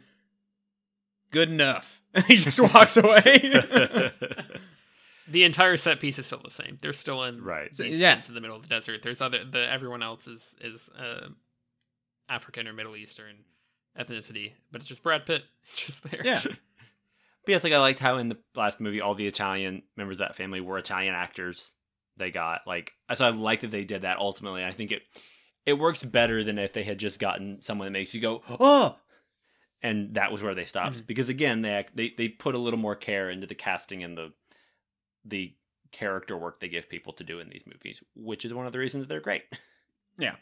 [1.32, 2.02] good enough.
[2.14, 4.12] And he just walks away.
[5.28, 6.80] The entire set piece is still the same.
[6.82, 7.72] They're still in Right.
[7.72, 8.14] these Yeah.
[8.16, 9.02] tents in the middle of the desert.
[9.04, 11.30] There's other the everyone else is is uh,
[12.28, 13.36] African or Middle Eastern
[13.98, 15.44] ethnicity, but it's just Brad Pitt
[15.76, 16.22] just there.
[16.24, 16.42] yeah.
[17.50, 20.28] But yes, like I liked how in the last movie all the Italian members of
[20.28, 21.74] that family were Italian actors.
[22.16, 24.64] They got like so I like that they did that ultimately.
[24.64, 25.02] I think it
[25.66, 28.98] it works better than if they had just gotten someone that makes you go oh,
[29.82, 31.08] and that was where they stopped Mhm.
[31.08, 34.32] because again they they they put a little more care into the casting and the
[35.26, 35.56] the
[35.92, 38.78] character work they give people to do in these movies, which is one of the
[38.80, 39.46] reasons they're great.
[40.20, 40.36] Yeah.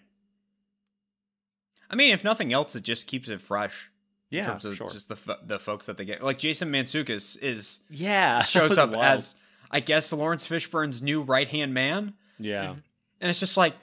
[1.89, 3.89] I mean, if nothing else, it just keeps it fresh.
[4.31, 4.89] In terms of sure.
[4.89, 6.21] just the the folks that they get.
[6.23, 9.03] Like Jason Mantzoukas is yeah, shows up wild.
[9.03, 9.35] as
[9.71, 12.13] I guess Laurence Fishburne's new right hand man.
[12.39, 12.75] yeah.
[13.19, 13.73] And it's just like,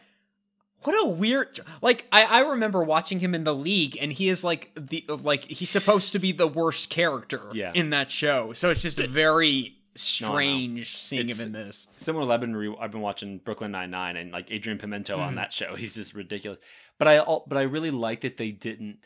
[0.82, 1.59] what a weird.
[1.82, 5.45] Like I, I remember watching him in the league, and he is like the like
[5.45, 7.72] he's supposed to be the worst character Yeah.
[7.74, 8.53] in that show.
[8.53, 11.86] So it's just a very strange seeing It's- him in this.
[11.97, 15.18] similar to I've been re- I've been watching Brooklyn Nine Nine and like Adrian Pimento
[15.18, 15.36] on Mhm.
[15.36, 15.74] that show.
[15.74, 16.59] He's just ridiculous.
[16.99, 18.99] But I but I really like that they didn't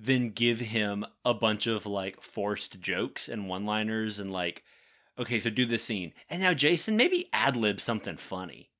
[0.00, 4.62] then give him a bunch of like forced jokes and one liners and like
[5.18, 8.70] okay so do this scene and now Jason maybe ad lib something funny.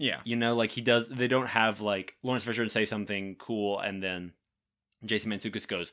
[0.00, 1.08] Yeah, You know like he does.
[1.08, 4.32] They don't have like Laurence Fishburne say something cool and then
[5.04, 5.92] Jason Mantzoukas goes.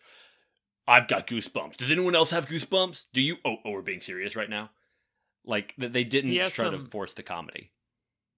[0.87, 1.77] I've got goosebumps.
[1.77, 3.05] Does anyone else have goosebumps?
[3.13, 3.37] Do you?
[3.43, 4.69] Oh, oh, we're being serious right now.
[5.43, 7.71] Like that they didn't try to force the comedy.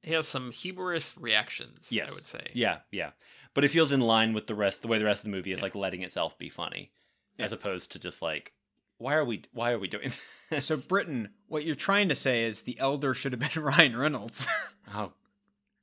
[0.02, 2.10] He has some humorous reactions, Yes.
[2.10, 2.48] I would say.
[2.54, 3.12] Yeah, yeah.
[3.54, 5.52] But it feels in line with the rest the way the rest of the movie
[5.52, 6.92] is like letting itself be funny.
[7.40, 8.54] As opposed to just like
[9.00, 10.12] why are we why are we doing
[10.50, 10.66] this?
[10.66, 14.48] So Britain, what you're trying to say is the elder should have been Ryan Reynolds.
[14.96, 15.12] oh.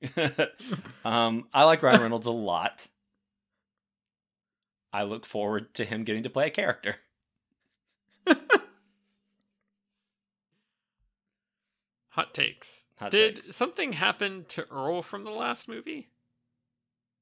[1.04, 2.88] um I like Ryan Reynolds a lot.
[4.92, 6.96] I look forward to him getting to play a character.
[12.10, 12.83] Hot takes.
[12.96, 13.56] Hot Did takes.
[13.56, 16.08] something happen to Earl from the last movie?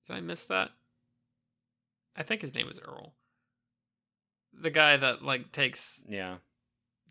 [0.07, 0.71] Did I miss that?
[2.17, 3.15] I think his name was Earl.
[4.61, 6.37] The guy that like takes Yeah.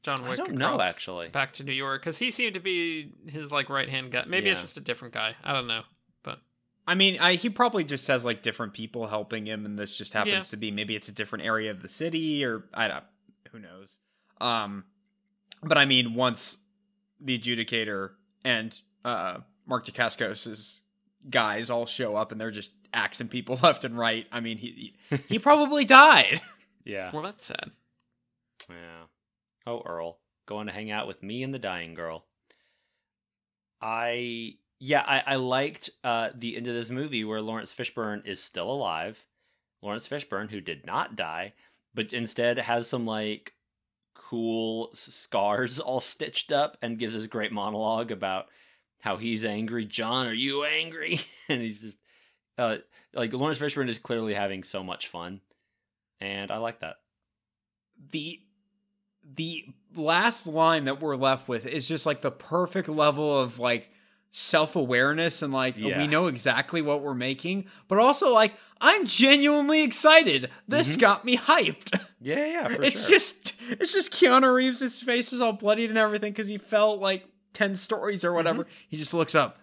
[0.03, 0.25] John Wick.
[0.25, 1.29] I Wick don't know actually.
[1.29, 4.25] back to New York because he seemed to be his like right hand guy.
[4.27, 5.35] Maybe it's just a different guy.
[5.43, 5.81] I don't know.
[6.23, 6.39] But
[6.87, 10.13] I mean, I, he probably just has like different people helping him, and this just
[10.13, 10.39] happens Yeah.
[10.51, 13.03] to be maybe it's a different area of the city, or I don't,
[13.51, 13.97] who knows.
[14.39, 14.85] Um,
[15.63, 16.57] but I mean, once
[17.19, 18.11] the adjudicator
[18.43, 20.81] and uh Mark Dacascos's
[21.29, 24.25] guys all show up, and they're just axing people left and right.
[24.31, 24.95] I mean, he
[25.27, 26.41] he probably died.
[26.83, 27.11] Yeah.
[27.13, 27.69] Well, that's sad.
[28.67, 29.03] Yeah.
[29.67, 30.17] Oh, Earl,
[30.47, 32.25] going to hang out with me and the dying girl.
[33.79, 38.41] I yeah, I, I liked uh, the end of this movie where Laurence Fishburne is
[38.41, 39.27] still alive.
[39.83, 41.53] Laurence Fishburne, who did not die,
[41.93, 43.53] but instead has some like
[44.31, 48.47] cool scars all stitched up and gives this great monologue about
[49.01, 49.83] how he's angry.
[49.83, 51.19] John, are you angry?
[51.49, 51.99] and he's just
[52.57, 52.77] uh,
[53.13, 55.41] like Laurence Fishburne is clearly having so much fun,
[56.21, 56.95] and I like that.
[58.11, 58.39] the
[59.35, 59.65] the
[59.95, 63.91] last line that we're left with is just like the perfect level of like
[64.31, 65.97] self-awareness and like Yeah.
[65.99, 70.99] we know exactly what we're making but also like i'm genuinely excited this Mhm.
[70.99, 73.09] got me hyped Yeah, yeah, for it's sure.
[73.09, 76.97] just it's just keanu reeves his face is all bloodied and everything because he fell
[76.97, 78.85] like 10 stories or whatever Mm-hmm.
[78.89, 79.57] he just looks up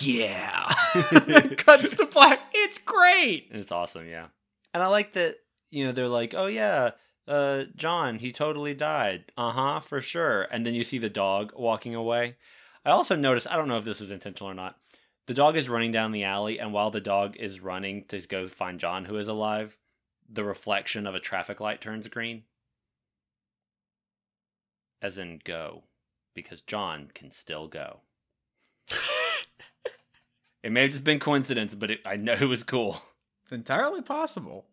[0.00, 0.72] yeah
[1.56, 4.26] cuts to black it's great It's awesome, yeah.
[4.72, 5.36] And I like that,
[5.70, 6.90] you know, they're like, oh, yeah,
[7.26, 9.24] uh, John, he totally died.
[9.36, 10.42] Uh huh, for sure.
[10.42, 12.36] And then you see the dog walking away.
[12.84, 14.78] I also noticed, I don't know if this was intentional or not,
[15.26, 18.48] the dog is running down the alley, and while the dog is running to go
[18.48, 19.76] find John, who is alive,
[20.28, 22.44] the reflection of a traffic light turns green.
[25.02, 25.84] As in, go.
[26.34, 28.00] Because John can still go.
[30.62, 33.02] It may have just been coincidence, but it, I know it was cool.
[33.42, 34.66] It's entirely possible.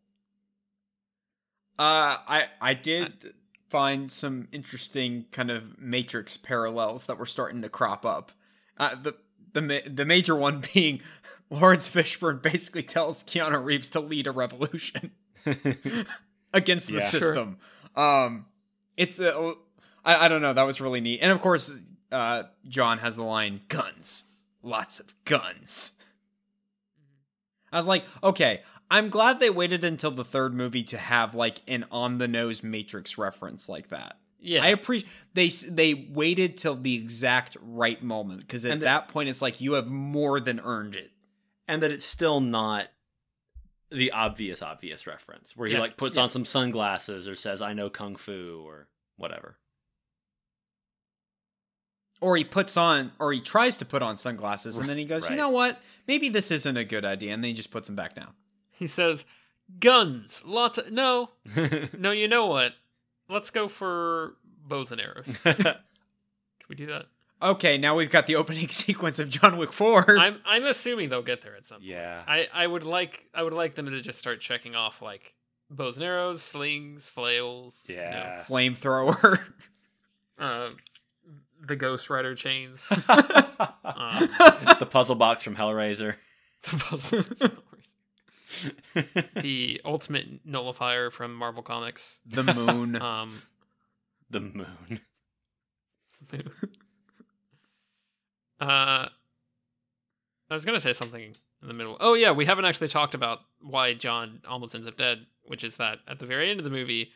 [1.80, 3.34] Uh, I I did
[3.70, 8.32] find some interesting kind of Matrix parallels that were starting to crop up.
[8.78, 9.16] Uh, the
[9.54, 11.02] the the major one being
[11.50, 15.12] Laurence Fishburne basically tells Keanu Reeves to lead a revolution
[16.54, 17.10] against the Yeah.
[17.10, 17.22] Sure.
[17.22, 17.58] system.
[17.96, 18.46] Um,
[18.96, 19.54] it's uh,
[20.06, 20.54] I I don't know.
[20.54, 21.72] That was really neat, and of course,
[22.12, 24.24] uh, John has the line "guns,
[24.62, 25.92] lots of guns."
[27.72, 31.62] I was like, okay, I'm glad they waited until the third movie to have like
[31.68, 34.18] an on the nose Matrix reference like that.
[34.40, 34.64] Yeah.
[34.64, 39.30] I appreciate they they waited till the exact right moment because at the- that point
[39.30, 41.12] it's like you have more than earned it.
[41.68, 42.88] and that it's still not
[43.90, 46.24] the obvious obvious reference where he Yeah, like puts yeah.
[46.24, 49.58] on some sunglasses or says i know kung fu or whatever
[52.20, 55.22] Or he puts on, or he tries to put on sunglasses, and then he goes,
[55.24, 55.32] Right.
[55.32, 55.80] "You know what?
[56.08, 58.34] Maybe this isn't a good idea," and then he just puts them back down.
[58.78, 59.26] He says,
[59.80, 60.92] guns, lots of.
[60.92, 61.30] No,
[61.98, 62.74] no, you know what?
[63.30, 64.36] Let's go for
[64.68, 65.38] bows and arrows.
[65.44, 65.76] Can
[66.70, 67.08] we do that?
[67.42, 70.18] Okay, now we've got the opening sequence of John Wick Four.
[70.20, 71.90] I'm I'm assuming they'll get there at some point.
[71.90, 75.34] yeah I, I would like I would like them to just start checking off like
[75.70, 77.84] bows and arrows, slings, flails.
[77.88, 79.40] you know, yeah Flamethrower.
[80.40, 80.70] uh,
[81.62, 82.84] the Ghost Rider chains.
[82.90, 86.16] the puzzle box from hellraiser
[86.64, 87.64] the puzzle-
[89.42, 92.18] the ultimate nullifier from Marvel Comics.
[92.26, 93.02] the moon.
[93.02, 93.42] Um,
[94.30, 95.00] the moon
[98.60, 99.10] uh, I
[100.50, 101.98] was gonna say something in the middle.
[102.00, 105.78] Oh yeah, we haven't actually talked about why John almost ends up dead, which is
[105.78, 107.12] that at the very end of the movie,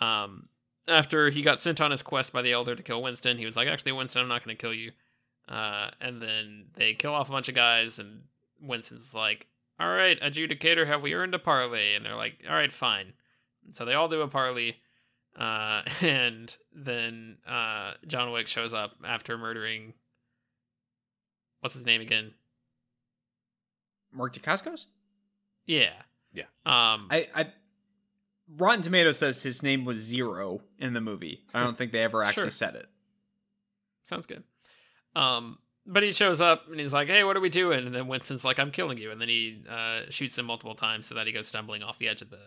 [0.00, 0.48] um,
[0.88, 3.56] after he got sent on his quest by the Elder to kill Winston, he was
[3.56, 4.92] like, "Actually, Winston, I'm not gonna kill you."
[5.48, 8.22] Uh, and then they kill off a bunch of guys, and
[8.60, 9.46] Winston's like,
[9.80, 13.14] "All right, adjudicator, have we earned a parley?" And they're like, "All right, fine."
[13.72, 14.76] So they all do a parley.
[15.36, 19.94] Uh, and then uh, John Wick shows up after murdering
[21.60, 22.32] what's his name again?
[24.12, 24.86] Mark Dacascos?
[25.66, 25.92] Yeah.
[26.32, 26.44] Yeah.
[26.66, 27.46] Um I, I
[28.56, 31.44] Rotten Tomatoes says his name was Zero in the movie.
[31.54, 32.50] I don't think they ever actually Sure.
[32.50, 32.86] said it.
[34.04, 34.42] sounds good.
[35.14, 38.06] Um but he shows up and he's like, "Hey, what are we doing?" And then
[38.08, 41.26] Winston's like, "I'm killing you." And then he uh, shoots him multiple times so that
[41.26, 42.38] he goes stumbling off the edge of the.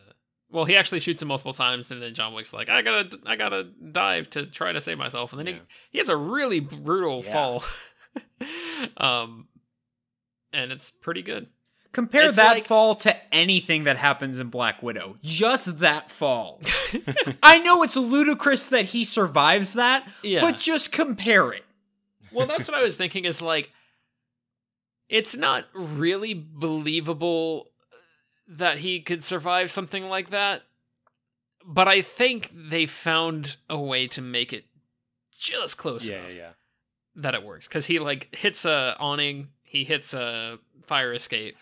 [0.52, 3.36] Well, he actually shoots him multiple times, and then John Wick's like, "I gotta, I
[3.36, 5.54] gotta dive to try to save myself." And then Yeah.
[5.54, 5.60] he
[5.94, 7.32] he has a really brutal Yeah.
[7.34, 7.64] fall.
[8.98, 9.48] um,
[10.52, 11.48] and it's pretty good.
[11.92, 15.18] Compare It's that like- fall to anything that happens in Black Widow.
[15.24, 16.60] Just that fall.
[17.44, 20.42] I know it's ludicrous that he survives that, Yeah.
[20.42, 21.66] but just compare it.
[22.34, 23.72] Well that's what i was thinking is like
[25.10, 27.70] it's not really believable
[28.48, 30.64] that he could survive something like that
[31.66, 34.66] but i think they found a way to make it
[35.38, 36.50] just close yeah enough yeah
[37.16, 41.58] that it works because he like hits a awning he hits a fire escape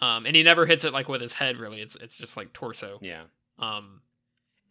[0.00, 1.80] um and he never hits it like with his head really.
[1.80, 2.98] It's it's just like torso.
[3.02, 3.22] Yeah.
[3.58, 4.00] Um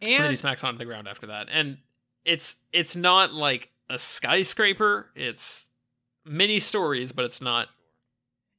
[0.02, 1.48] and then he smacks onto the ground after that.
[1.52, 1.78] And
[2.24, 5.10] it's it's not like a skyscraper.
[5.16, 5.68] It's
[6.26, 7.68] many stories, but it's not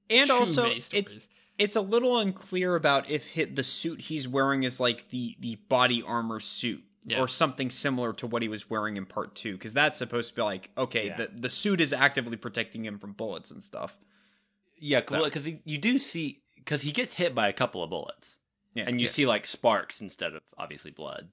[0.08, 1.28] and too also many it's
[1.58, 5.56] it's a little unclear about if hit the suit he's wearing is like the the
[5.68, 7.20] body armor suit Yeah.
[7.20, 10.34] or something similar to what he was wearing in part two because that's supposed to
[10.34, 11.16] be like okay Yeah.
[11.16, 13.96] the the suit is actively protecting him from bullets and stuff
[14.78, 18.38] Yeah, So- because you do see because he gets hit by a couple of bullets,
[18.74, 19.12] yeah and you Yeah.
[19.12, 21.28] see like sparks instead of obviously blood.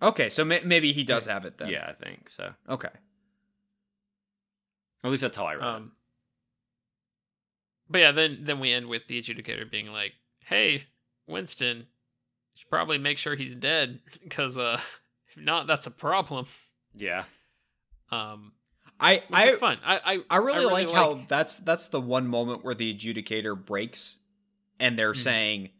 [0.00, 2.54] okay so may- maybe he does have it then Yeah, I think so.
[2.68, 2.90] okay
[5.02, 5.92] At least that's how I read Um,
[7.88, 10.12] but yeah, then then we end with the adjudicator being like,
[10.44, 10.84] "Hey,
[11.26, 11.84] Winston, you
[12.54, 14.80] should probably make sure he's dead because uh,
[15.28, 16.46] if not, that's a problem."
[16.94, 17.24] Yeah,
[18.10, 18.52] Um,
[18.98, 19.78] i which i is fun.
[19.84, 23.54] I I, I really, really like, how that's that's the one moment where the adjudicator
[23.64, 24.18] breaks,
[24.78, 25.22] and they're Mhm.
[25.22, 25.70] saying,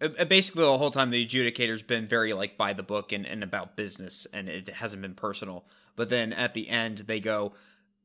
[0.00, 3.26] uh, uh, basically the whole time the adjudicator's been very like by the book and,
[3.26, 5.66] and about business, and it hasn't been personal.
[5.96, 7.54] But then at the end they go,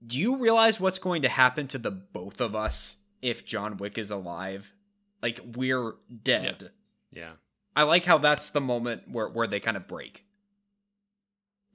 [0.05, 3.97] "Do you realize what's going to happen to the both of us if John Wick
[3.97, 4.73] is alive?
[5.21, 6.71] Like we're dead."
[7.11, 7.33] yeah.
[7.75, 10.25] I like how that's the moment where where they kind of break.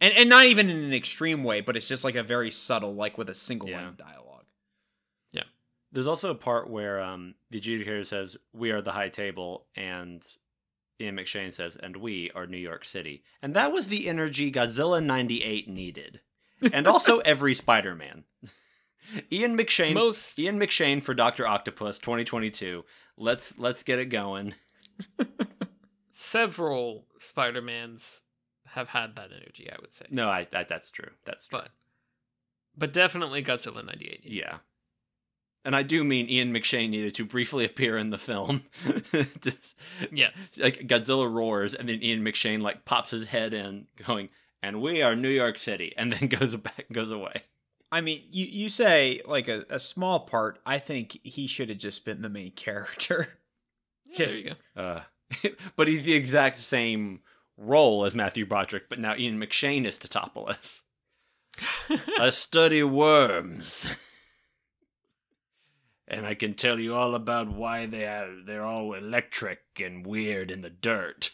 [0.00, 2.94] And and not even in an extreme way, but it's just like a very subtle,
[2.94, 4.44] like with a single line of dialogue.
[5.32, 5.44] Yeah.
[5.90, 10.24] There's also a part where um, the adjudicator says, "We are the high table," and
[11.00, 15.02] Ian McShane says, "And we are New York City." And that was the energy Godzilla
[15.02, 16.20] '98 needed,
[16.72, 18.24] and also every Spider-Man.
[19.32, 22.84] Ian McShane, most Ian McShane for Doctor Octopus 2022.
[23.16, 24.54] Let's let's get it going.
[26.10, 28.22] several Spider Mans
[28.66, 29.70] have had that energy.
[29.70, 31.10] I would say, No, I, I that's true.
[31.24, 31.60] That's true.
[31.60, 31.70] but
[32.76, 34.20] but definitely Godzilla '98.
[34.24, 34.58] Yeah.
[35.64, 38.62] And I do mean Ian McShane needed to briefly appear in the film.
[39.40, 39.74] Just-
[40.12, 40.52] Yes.
[40.56, 44.28] like Godzilla roars, and then Ian McShane like pops his head in, going,
[44.62, 47.42] "And we are New York City," and then goes back, goes away.
[47.90, 50.58] I mean, you you say like a, a small part.
[50.66, 53.28] I think he should have just been the main character.
[54.10, 54.82] Yeah, Just- there you go.
[54.82, 55.02] Uh,
[55.76, 57.20] but he's the exact same
[57.58, 60.80] role as Matthew Broderick, but now Ian McShane is Tatopoulos.
[62.18, 63.94] I study worms.
[66.06, 70.50] And I can tell you all about why they are they're all electric and weird
[70.50, 71.32] in the dirt.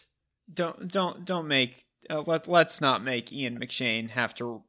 [0.53, 4.63] don't don't don't make uh, let let's not make Ian McShane have to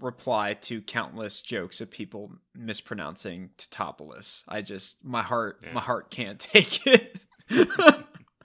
[0.00, 4.44] reply to countless jokes of people mispronouncing Tatopoulos.
[4.48, 5.72] I just my heart Yeah.
[5.72, 7.18] my heart can't take it.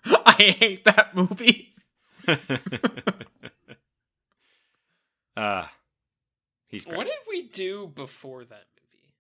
[0.06, 1.74] I hate that movie.
[5.38, 5.66] uh
[6.68, 6.98] he's great.
[6.98, 9.14] What did we do before that movie?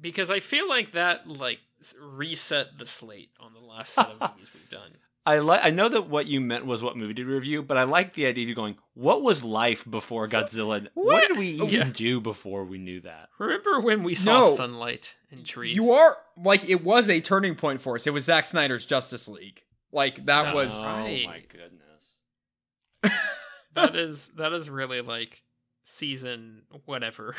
[0.00, 1.58] Because I feel like that like
[2.00, 4.92] reset the slate on the last set of movies we've done.
[5.26, 5.60] I like.
[5.62, 8.14] I know that what you meant was what movie did we review, but I like
[8.14, 10.88] the idea of you going, "What was life before Godzilla?
[10.94, 11.28] What, What?
[11.28, 11.90] did we even Yeah.
[11.92, 14.54] do before we knew that?" Remember when we saw No.
[14.56, 15.76] sunlight and trees?
[15.76, 18.06] You are like it was a turning point for us.
[18.06, 19.62] It was Zack Snyder's Justice League.
[19.92, 21.24] Like that That's was right.
[21.26, 23.18] Oh my goodness!
[23.74, 25.42] that is that is really like
[25.84, 27.34] season whatever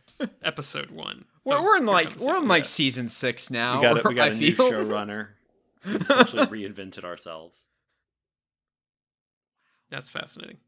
[0.42, 1.24] episode one.
[1.44, 3.76] we're, we're in like we're in the- like season six now.
[3.76, 4.70] we got a, we got I a new feel.
[4.70, 5.28] showrunner.
[5.84, 7.62] We essentially reinvented ourselves.
[9.90, 10.58] That's fascinating.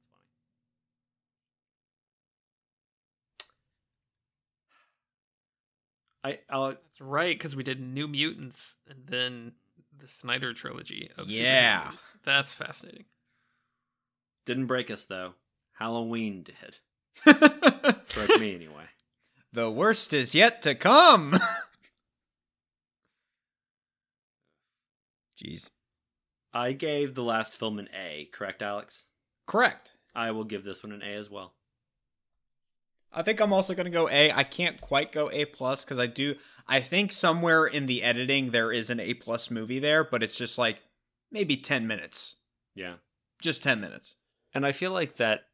[6.22, 9.52] I I'll, That's right because we did New Mutants and then
[9.96, 11.84] the Snyder trilogy of Yeah.
[11.86, 12.00] movies.
[12.24, 13.04] That's fascinating.
[14.46, 15.34] didn't break us though.
[15.78, 16.78] Halloween did.
[18.14, 18.84] Broke me anyway.
[19.52, 21.38] the worst is yet to come.
[25.43, 25.70] Jeez.
[26.53, 28.28] I gave the last film an A.
[28.32, 29.05] Correct, Alex?
[29.47, 29.95] Correct.
[30.14, 31.55] I will give this one an A as well.
[33.12, 34.32] I think I'm also gonna go A.
[34.32, 36.35] I can't quite go A plus because I do.
[36.66, 40.37] I think somewhere in the editing there is an A plus movie there, but it's
[40.39, 40.82] just like
[41.30, 42.37] maybe ten minutes,
[42.74, 42.95] Yeah.
[43.41, 44.14] just ten minutes.
[44.53, 45.47] And I feel like that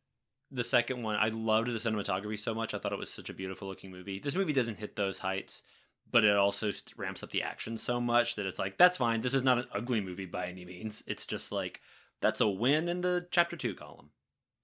[0.50, 2.74] the second one, I loved the cinematography so much.
[2.74, 4.18] I thought it was such a beautiful looking movie.
[4.18, 5.62] This movie doesn't hit those heights,
[6.10, 9.20] but it also ramps up the action so much that it's like, that's fine.
[9.20, 11.02] This is not an ugly movie by any means.
[11.06, 11.80] It's just like,
[12.20, 14.10] that's a win in the chapter two column.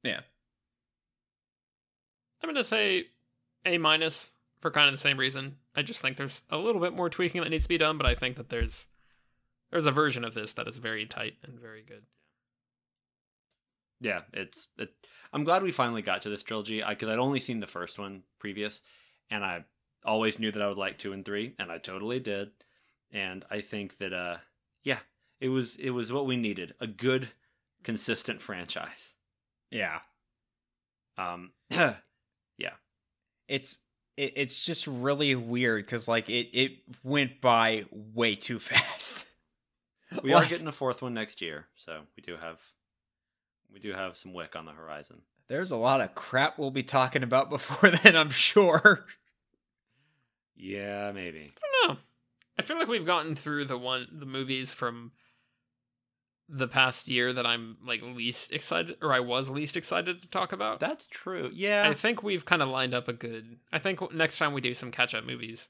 [0.03, 0.20] Yeah.
[2.42, 3.07] I'm gonna say
[3.64, 4.30] A minus
[4.61, 5.57] for kind of the same reason.
[5.74, 8.07] I just think there's a little bit more tweaking that needs to be done, but
[8.07, 8.86] I think that there's
[9.70, 12.05] there's a version of this that is very tight and very good.
[14.01, 14.68] Yeah, it's.
[14.78, 14.90] It,
[15.32, 18.22] I'm glad we finally got to this trilogy because I'd only seen the first one
[18.38, 18.82] previous,
[19.30, 19.64] and I
[20.07, 22.51] always knew that I would like two and three, and I totally did.
[23.13, 24.39] And I think that, uh,
[24.83, 24.99] yeah,
[25.41, 27.29] it was it was what we needed a good,
[27.83, 29.15] consistent franchise.
[29.71, 30.01] Yeah.
[31.19, 31.95] Um, yeah.
[33.49, 33.79] It's
[34.17, 39.27] it, it's just really weird because like it it went by way too fast.
[40.23, 42.61] We are getting a fourth one next year, so we do have
[43.73, 45.23] we do have some wick on the horizon.
[45.49, 49.05] There's a lot of crap we'll be talking about before then, I'm sure.
[50.57, 51.53] Yeah, maybe.
[51.57, 52.01] I don't know.
[52.59, 55.13] I feel like we've gotten through the one the movies from
[56.49, 60.53] the past year that I'm like least excited or I was least excited to talk
[60.53, 60.81] about.
[60.81, 61.51] That's true.
[61.53, 61.89] Yeah.
[61.89, 63.59] I think we've kind of lined up a good.
[63.73, 65.69] I think next time we do some catch up movies,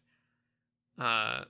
[0.98, 1.44] uh,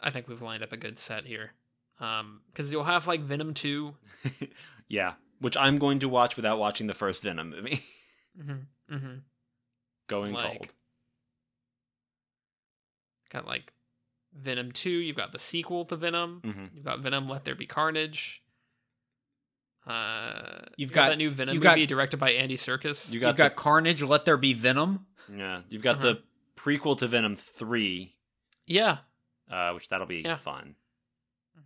[0.00, 1.52] I think we've lined up a good set here.
[2.00, 3.94] Um, because you'll have like Venom two.
[4.88, 7.82] yeah, which I'm going to watch without watching the first Venom movie.
[8.40, 8.94] Mm-hmm.
[8.94, 9.14] Mm-hmm.
[10.06, 10.68] Going Like- cold.
[13.30, 13.72] Got like
[14.34, 14.90] Venom two.
[14.90, 16.40] You've got the sequel to Venom.
[16.44, 18.42] hmm You've got Venom: Let There Be Carnage.
[19.86, 23.10] Uh, You've you got- that new Venom you've movie got- directed by Andy Serkis.
[23.12, 25.06] You got You've got Carnage, Let There Be Venom.
[25.34, 26.14] Yeah, you've got Uh-huh.
[26.14, 26.22] the
[26.56, 28.16] prequel to Venom three,
[28.66, 28.98] yeah,
[29.50, 30.36] uh, which that'll be Yeah.
[30.36, 30.74] fun,
[31.58, 31.62] Mhm.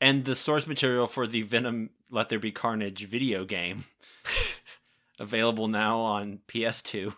[0.00, 3.84] and the source material for the Venom Let There Be Carnage video game
[5.20, 7.14] available now on PS2.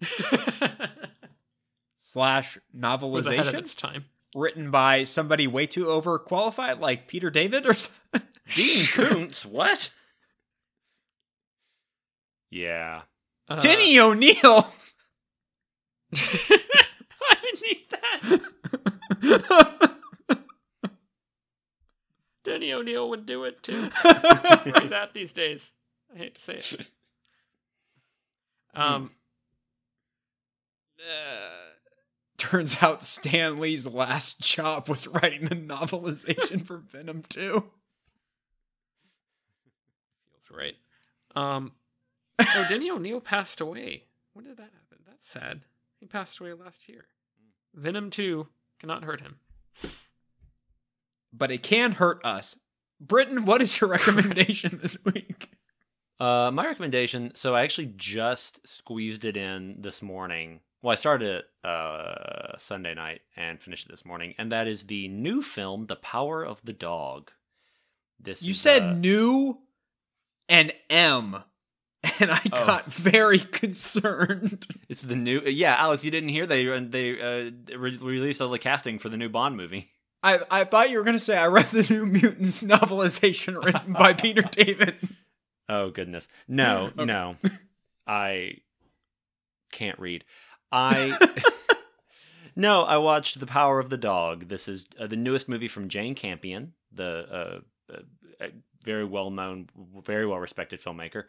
[2.12, 4.04] Slash was ahead of novelization its time.
[4.34, 8.22] written by somebody way too overqualified, like Peter David or something.
[8.54, 9.90] Dean Koontz, what?
[12.50, 13.02] Yeah,
[13.48, 14.70] Uh, Denny O'Neil.
[16.14, 16.60] I
[17.62, 18.40] need that.
[22.44, 23.88] Denny O'Neil would do it too.
[24.02, 25.72] Where he's at these days.
[26.14, 26.86] I hate to say it.
[28.74, 29.12] Um.
[30.98, 31.72] uh,
[32.42, 37.62] Turns out Stan Lee's last job was writing the novelization for Venom 2.
[40.32, 40.74] feels right.
[41.36, 41.70] Um.
[42.40, 44.06] Oh, Denny O'Neil passed away.
[44.32, 45.04] When did that happen?
[45.06, 45.60] That's sad.
[46.00, 47.04] He passed away last year.
[47.74, 48.48] Venom Two
[48.80, 49.36] cannot hurt him.
[51.32, 52.56] But it can hurt us.
[53.00, 55.52] Britton, what is your recommendation this week?
[56.18, 57.36] Uh, my recommendation.
[57.36, 60.58] So I actually just squeezed it in this morning.
[60.82, 64.84] Well, I started it uh, Sunday night and finished it this morning, and that is
[64.84, 67.30] the new film, The Power of the Dog.
[68.20, 69.58] This You said uh, new
[70.48, 71.36] and M,
[72.20, 72.66] and I Oh.
[72.66, 74.66] got very concerned.
[74.88, 75.40] it's the new.
[75.42, 79.16] Yeah, Alex, you didn't hear they they uh, re- released all the casting for the
[79.16, 79.90] new Bond movie.
[80.24, 83.92] I, I thought you were going to say I read the New Mutants novelization written
[83.92, 84.94] by Peter David.
[85.68, 87.04] Oh goodness, no, Okay.
[87.04, 87.36] no,
[88.06, 88.58] I
[89.72, 90.24] can't read.
[90.72, 91.16] I
[92.56, 94.48] no, I watched The Power of the Dog.
[94.48, 98.46] This is uh, the newest movie from Jane Campion, the uh, uh,
[98.82, 99.68] very well known,
[100.04, 101.24] very well respected filmmaker.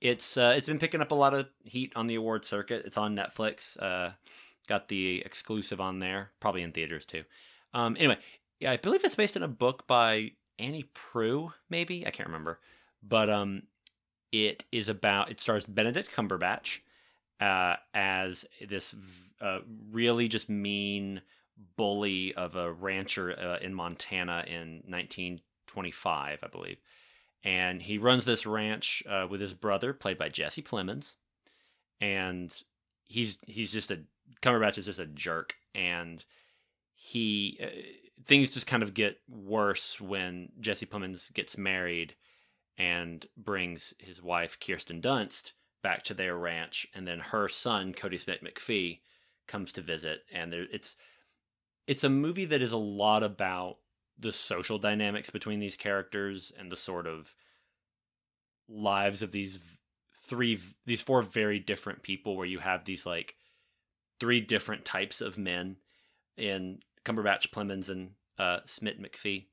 [0.00, 2.84] It's uh, it's been picking up a lot of heat on the award circuit.
[2.84, 3.80] It's on Netflix.
[3.80, 4.12] Uh,
[4.66, 7.24] got the exclusive on there, probably in theaters too.
[7.74, 8.18] Um, anyway,
[8.58, 12.60] yeah, I believe it's based on a book by Annie Proulx, maybe I can't remember,
[13.02, 13.64] but um,
[14.32, 16.78] it is about it stars Benedict Cumberbatch
[17.40, 18.94] uh, as this
[19.40, 19.60] uh,
[19.90, 21.22] really just mean
[21.76, 26.78] bully of a rancher uh, in Montana in 1925, I believe.
[27.42, 31.14] And he runs this ranch uh, with his brother, played by Jesse Plemons,
[32.00, 32.54] and
[33.04, 34.00] he's he's just a
[34.42, 36.22] Cumberbatch is just a jerk, and
[36.94, 37.66] he uh,
[38.26, 42.14] things just kind of get worse when Jesse Plemons gets married
[42.76, 45.52] and brings his wife Kirsten Dunst
[45.82, 49.00] back to their ranch, and then her son Kodi Smit-McPhee
[49.46, 50.96] comes to visit, and there, it's
[51.86, 53.78] it's a movie that is a lot about
[54.18, 57.34] the social dynamics between these characters and the sort of
[58.68, 59.58] lives of these
[60.26, 63.34] three these four very different people where you have these like
[64.20, 65.76] three different types of men
[66.36, 69.46] in Cumberbatch, Plemons, and uh, Smith McPhee.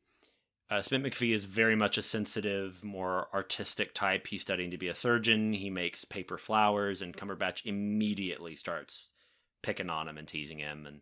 [0.70, 4.28] Uh, Smit-McPhee is very much a sensitive, more artistic type.
[4.28, 5.54] He's studying to be a surgeon.
[5.54, 9.12] He makes paper flowers, and Cumberbatch immediately starts
[9.64, 10.86] picking on him and teasing him.
[10.86, 11.02] And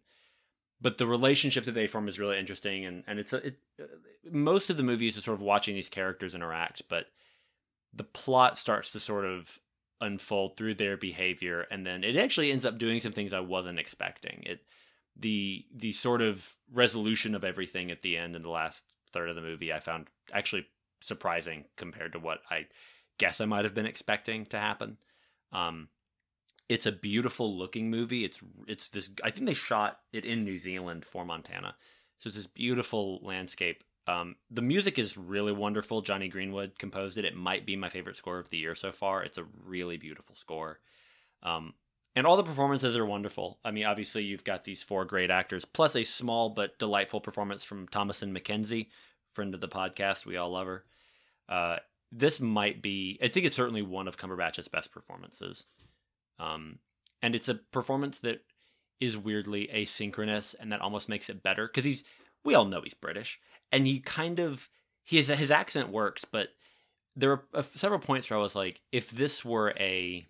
[0.79, 3.85] but the relationship that they form is really interesting, and and it's a, it, uh,
[4.31, 7.07] most of the movie is sort of watching these characters interact, but
[7.91, 9.57] the plot starts to sort of
[9.99, 13.79] unfold through their behavior, and then it actually ends up doing some things I wasn't
[13.79, 14.43] expecting.
[14.45, 14.59] It
[15.15, 18.83] the the sort of resolution of everything at the end in the last
[19.15, 20.67] third of the movie I found actually
[21.01, 22.67] surprising compared to what I
[23.17, 24.97] guess I might have been expecting to happen.
[25.51, 25.87] Um,
[26.67, 28.25] it's a beautiful looking movie.
[28.25, 29.09] It's it's this.
[29.23, 31.75] I think they shot it in New Zealand for Montana,
[32.17, 33.83] so it's this beautiful landscape.
[34.07, 36.01] Um, the music is really wonderful.
[36.01, 37.25] Jonny Greenwood composed it.
[37.25, 39.23] It might be my favorite score of the year so far.
[39.23, 40.79] It's a really beautiful score.
[41.41, 41.73] Um,
[42.15, 43.59] and all the performances are wonderful.
[43.63, 47.63] I mean, obviously you've got these four great actors, plus a small but delightful performance
[47.63, 48.87] from Thomasin McKenzie
[49.33, 50.25] friend of the podcast.
[50.25, 50.83] We all love her.
[51.47, 51.77] Uh,
[52.11, 53.19] this might be.
[53.21, 55.65] I think it's certainly one of Cumberbatch's best performances.
[56.39, 56.79] Um,
[57.21, 58.41] and it's a performance that
[59.01, 62.03] is weirdly asynchronous, and that almost makes it better because he's.
[62.43, 63.39] We all know he's British,
[63.71, 64.69] and he kind of
[65.03, 66.49] he is, his accent works, but
[67.15, 70.27] there were several points where I was like, if this were a,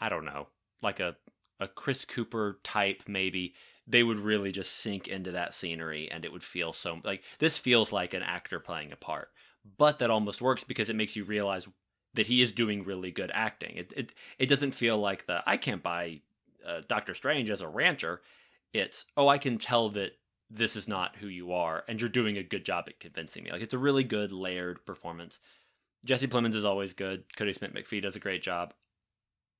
[0.00, 0.48] I don't know,
[0.82, 1.16] like a
[1.60, 3.54] a Chris Cooper type, maybe
[3.86, 7.58] they would really just sink into that scenery, and it would feel so like this
[7.58, 9.30] feels like an actor playing a part,
[9.78, 11.66] but that almost works because it makes you realize
[12.14, 13.76] that he is doing really good acting.
[13.76, 16.20] It it it doesn't feel like the I can't buy
[16.66, 18.22] uh, Doctor Strange as a rancher.
[18.72, 20.12] It's oh I can tell that
[20.50, 23.52] this is not who you are, and you're doing a good job at convincing me.
[23.52, 25.40] Like it's a really good layered performance.
[26.04, 27.24] Jesse Plemons is always good.
[27.36, 28.74] Kodi Smit-McPhee does a great job.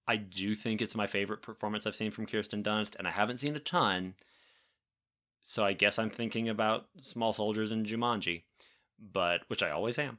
[0.07, 3.39] I do think it's my favorite performance I've seen from Kirsten Dunst, and I haven't
[3.39, 4.15] seen a ton.
[5.43, 8.43] So I guess I'm thinking about Small Soldiers and Jumanji,
[8.99, 10.19] but which I always am.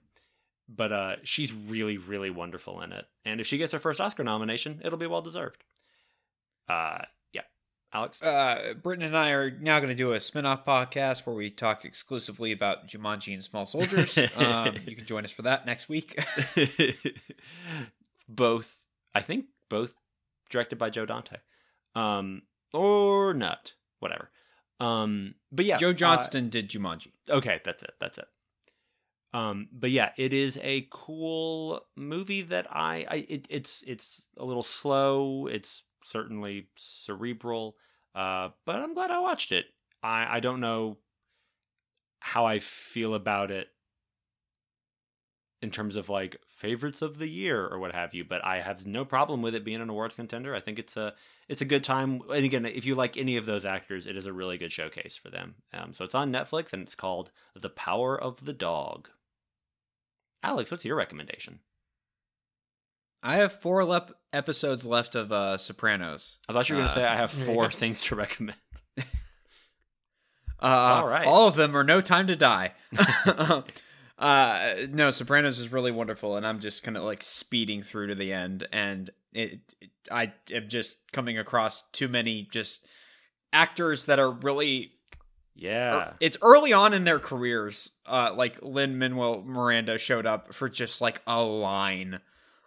[0.69, 4.23] But uh, she's really, really wonderful in it, and if she gets her first Oscar
[4.23, 5.63] nomination, it'll be well deserved.
[6.69, 6.99] Uh,
[7.33, 7.41] yeah,
[7.93, 8.21] Alex.
[8.21, 11.83] Uh, Britton and I are now going to do a spin-off podcast where we talk
[11.83, 14.17] exclusively about Jumanji and Small Soldiers.
[14.37, 16.17] um, you can join us for that next week.
[18.29, 18.77] both,
[19.13, 19.95] I think, both
[20.51, 21.37] directed by Joe Dante,
[21.95, 22.43] um,
[22.73, 24.29] or not, whatever.
[24.79, 27.11] Um, but yeah, Joe uh, Johnston did Jumanji.
[27.29, 27.93] okay, that's it.
[27.99, 28.25] That's it.
[29.33, 34.45] Um, but yeah, it is a cool movie that I, I it, it's it's a
[34.45, 35.47] little slow.
[35.47, 37.75] It's certainly cerebral.
[38.13, 39.65] Uh, but I'm glad I watched it.
[40.03, 40.99] I I don't know
[42.19, 43.67] how I feel about it
[45.63, 48.85] in terms of like favorites of the year or what have you, but I have
[48.85, 50.53] no problem with it being an awards contender.
[50.53, 51.13] I think it's a
[51.49, 52.21] it's a good time.
[52.29, 55.15] And again, if you like any of those actors, it is a really good showcase
[55.17, 55.55] for them.
[55.73, 59.09] Um, so it's on Netflix and it's called The Power of the Dog.
[60.43, 61.59] Alex, what's your recommendation?
[63.25, 66.39] I have four lep- episodes left of uh, Sopranos.
[66.49, 68.57] I thought you were going to Uh, say I have four things to recommend.
[70.61, 71.27] Uh, All right.
[71.27, 72.71] All of them are No Time to Die.
[74.17, 78.15] uh, no, Sopranos is really wonderful, and I'm just kind of like speeding through to
[78.15, 82.85] the end, and it, it, I am just coming across too many just
[83.51, 84.91] actors that are really.
[85.55, 86.13] Yeah.
[86.19, 87.91] It's early on in their careers.
[88.07, 92.19] Uh, like Lin-Manuel Miranda showed up for just like a line,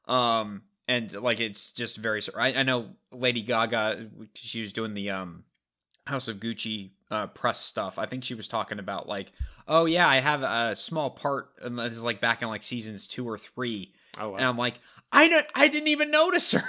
[0.07, 2.23] um, and like it's just very.
[2.37, 4.11] I, I know Lady Gaga.
[4.35, 5.45] She was doing the um
[6.07, 7.99] House of Gucci uh, press stuff.
[7.99, 9.33] I think she was talking about like,
[9.69, 13.07] oh yeah, I have a small part, and this is like back in like seasons
[13.07, 14.81] two or three, Oh, and I'm like,
[15.13, 16.65] I don't, I didn't even notice her.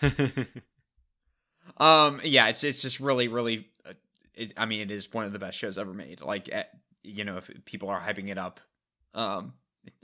[1.78, 3.68] um, yeah, it's it's just really, really.
[3.86, 3.94] Uh,
[4.34, 6.20] it, I mean, it is one of the best shows ever made.
[6.20, 6.64] Like, eh,
[7.02, 8.60] you know, if people are hyping it up,
[9.14, 9.54] um,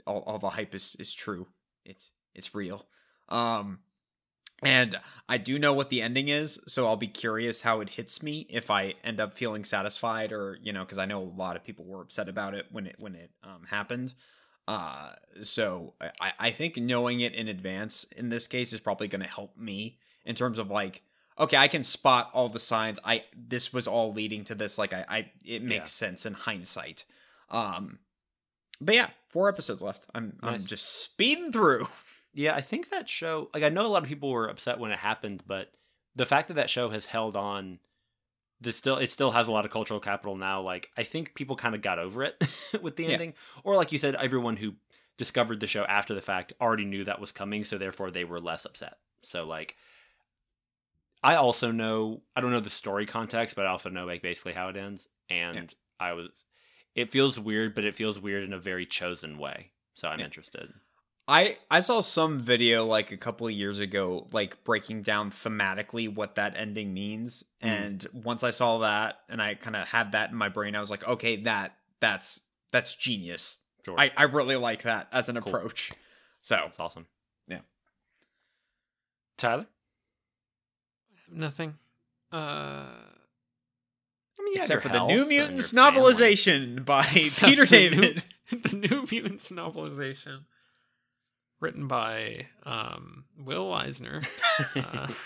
[0.05, 1.47] all all the hype is is true.
[1.85, 2.85] It's it's real.
[3.29, 3.79] Um,
[4.65, 8.21] and I do know what the ending is, so I'll be curious how it hits
[8.21, 11.55] me if I end up feeling satisfied or, you know, because I know a lot
[11.55, 14.13] of people were upset about it when it when it um, happened.
[14.67, 15.11] Uh,
[15.43, 19.27] so I, I think knowing it in advance in this case is probably going to
[19.27, 21.03] help me in terms of like,
[21.39, 22.99] okay, I can spot all the signs.
[23.03, 24.77] I this was all leading to this.
[24.77, 27.03] Like I, I it makes sense in hindsight.
[27.49, 27.99] Um,
[28.81, 30.07] but yeah, four episodes left.
[30.13, 30.61] I'm Nice.
[30.61, 31.87] I'm just speeding through.
[32.35, 33.49] Yeah, I think that show.
[33.53, 35.71] Like, I know a lot of people were upset when it happened, but
[36.15, 37.79] the fact that that show has held on,
[38.59, 40.61] this still it still has a lot of cultural capital now.
[40.61, 42.45] Like, I think people kind of got over it
[42.81, 43.13] with the Yeah.
[43.13, 43.33] ending,
[43.63, 44.73] or like you said, everyone who
[45.17, 48.39] discovered the show after the fact already knew that was coming, so therefore they were
[48.39, 48.97] less upset.
[49.21, 49.75] So like.
[51.23, 54.53] I also know I don't know the story context, but I also know like basically
[54.53, 55.07] how it ends.
[55.27, 56.45] And I was
[56.93, 59.71] it feels weird, but it feels weird in a very chosen way.
[59.95, 60.25] So I'm Yeah.
[60.25, 60.71] interested.
[61.27, 66.13] I I saw some video like a couple of years ago, like breaking down thematically
[66.13, 67.43] what that ending means.
[67.63, 67.67] Mm.
[67.69, 70.79] And once I saw that, and I kind of had that in my brain, I
[70.79, 72.41] was like, okay, that that's
[72.71, 73.57] that's genius.
[73.85, 73.99] Sure.
[73.99, 75.55] I I really like that as an Cool.
[75.55, 75.91] approach.
[76.41, 77.07] So That's awesome.
[77.47, 77.61] Yeah.
[79.37, 79.65] Tyler?
[81.31, 81.73] Nothing.
[82.31, 82.83] Uh, I
[84.43, 88.01] mean, you have except for your the New Mutants novelization by Except Peter the New-
[88.01, 88.23] David.
[88.51, 90.41] the New Mutants novelization,
[91.65, 94.21] written by um, Will Eisner.
[94.75, 95.07] Uh,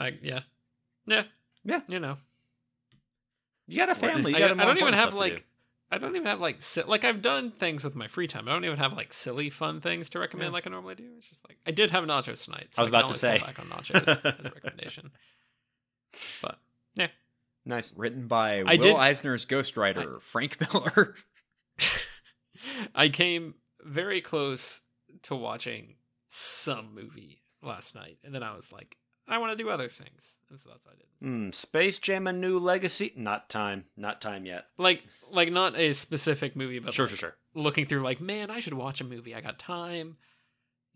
[0.00, 0.40] I, yeah,
[1.06, 1.24] yeah,
[1.64, 1.80] Yeah.
[1.88, 2.16] You know,
[3.66, 4.32] You got a family.
[4.32, 5.36] You I, got I don't even have like.
[5.36, 5.42] do.
[5.90, 8.46] I don't even have like si- like I've done things with my free time.
[8.48, 10.52] I don't even have like silly fun things to recommend Yeah.
[10.52, 11.04] like I normally do.
[11.18, 12.68] It's just like I did have nachos tonight.
[12.72, 13.38] So I was about to say.
[13.38, 15.10] back on nachos as a recommendation.
[16.42, 16.58] But
[16.94, 17.08] yeah,
[17.64, 17.92] Nice.
[17.96, 21.14] written by I Will did- Eisner's ghostwriter Frank Miller.
[22.94, 24.82] I came very close
[25.22, 25.94] to watching
[26.28, 28.96] some movie last night, and then I was like,
[29.26, 31.06] I want to do other things, and so that's what I did.
[31.20, 31.50] Hmm.
[31.52, 33.12] Space Jam: A New Legacy.
[33.16, 33.84] Not time.
[33.96, 34.64] Not time yet.
[34.78, 37.36] Like, like not a specific movie, but Sure, like, sure, sure.
[37.54, 39.34] looking through, like, man, I should watch a movie.
[39.34, 40.16] I got time.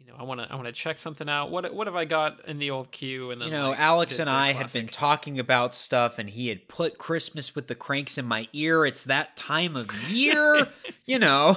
[0.04, 1.50] You know, I want to, I want to check something out.
[1.50, 3.30] What, what have I got in the old queue?
[3.30, 6.28] And then, You know, like, Alex and the I had been talking about stuff, and
[6.28, 8.84] he had put Christmas with the Cranks in my ear.
[8.84, 10.66] It's that time of year,
[11.04, 11.56] you know.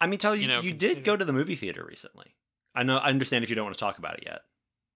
[0.00, 2.34] I mean, tell you, You know, you did go to the movie theater recently.
[2.74, 2.96] I know.
[2.96, 4.40] I understand if you don't want to talk about it yet,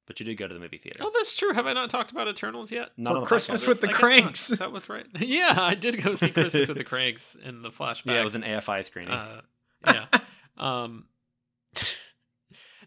[0.06, 1.00] but you did go to the movie theater.
[1.02, 1.52] Oh, that's true.
[1.52, 2.90] Have I not talked about Eternals yet?
[2.96, 3.68] Not For on the Christmas podcast.
[3.68, 4.48] with the I Cranks.
[4.48, 5.06] That was right.
[5.18, 8.06] Yeah, I did go see Christmas with the Cranks in the flashback.
[8.12, 9.12] Yeah, it was an AFI screening.
[9.12, 9.40] Uh,
[9.86, 10.06] yeah.
[10.56, 11.06] um,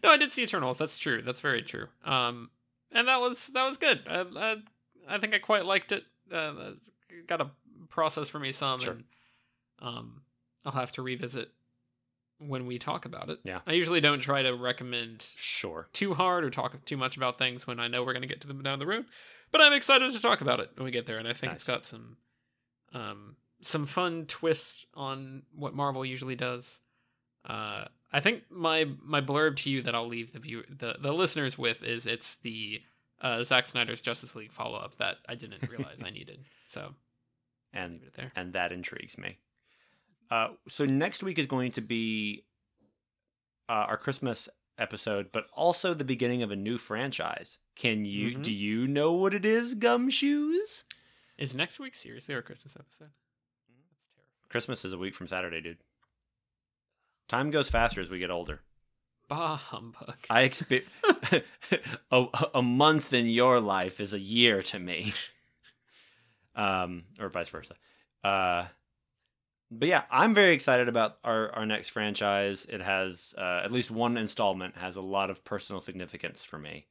[0.04, 0.78] no, I did see Eternals.
[0.78, 1.22] That's true.
[1.22, 1.88] That's very true.
[2.06, 2.50] Um,
[2.92, 4.02] and that was that was good.
[4.08, 4.56] I I,
[5.08, 6.04] I think I quite liked it.
[6.32, 6.72] Uh,
[7.28, 7.50] got a
[7.90, 8.94] process for me some, Sure.
[8.94, 9.04] and
[9.82, 10.22] um,
[10.66, 11.50] I'll have to revisit
[12.40, 13.40] when we talk about it.
[13.44, 13.60] Yeah.
[13.66, 15.88] I usually don't try to recommend sure.
[15.94, 18.42] too hard or talk too much about things when I know we're going to get
[18.42, 19.06] to them down the road.
[19.52, 21.64] But I'm excited to talk about it when we get there, and I think it's
[21.64, 22.18] got some
[22.94, 26.82] um, some fun twists on what Marvel usually does.
[27.46, 31.14] Uh, I think my my blurb to you that I'll leave the view the, the
[31.14, 32.82] listeners with is it's the
[33.22, 36.40] uh, Zack Snyder's Justice League follow up that I didn't realize I needed.
[36.68, 36.94] So
[37.74, 38.32] And leave it there.
[38.36, 39.38] and that intrigues me.
[40.32, 42.44] Uh, so next week is going to be
[43.70, 44.48] uh, our Christmas
[44.78, 47.58] episode, but also the beginning of a new franchise.
[47.76, 48.42] Can you Mhm.
[48.44, 50.84] do you know what it is, Gumshoes?
[51.38, 53.10] Is next week seriously our Christmas episode?
[53.10, 54.50] That's terrible.
[54.50, 55.78] Christmas is a week from Saturday, dude.
[57.28, 58.62] Time goes faster as we get older.
[59.28, 60.16] Bah humbug.
[60.30, 60.88] I expect
[62.12, 62.26] a,
[62.56, 65.14] a month in your life is a year to me.
[66.56, 67.76] um, or vice versa.
[68.24, 68.66] Uh,
[69.70, 72.66] but yeah, I'm very excited about our, our next franchise.
[72.70, 76.88] It has uh, at least one installment has a lot of personal significance for me.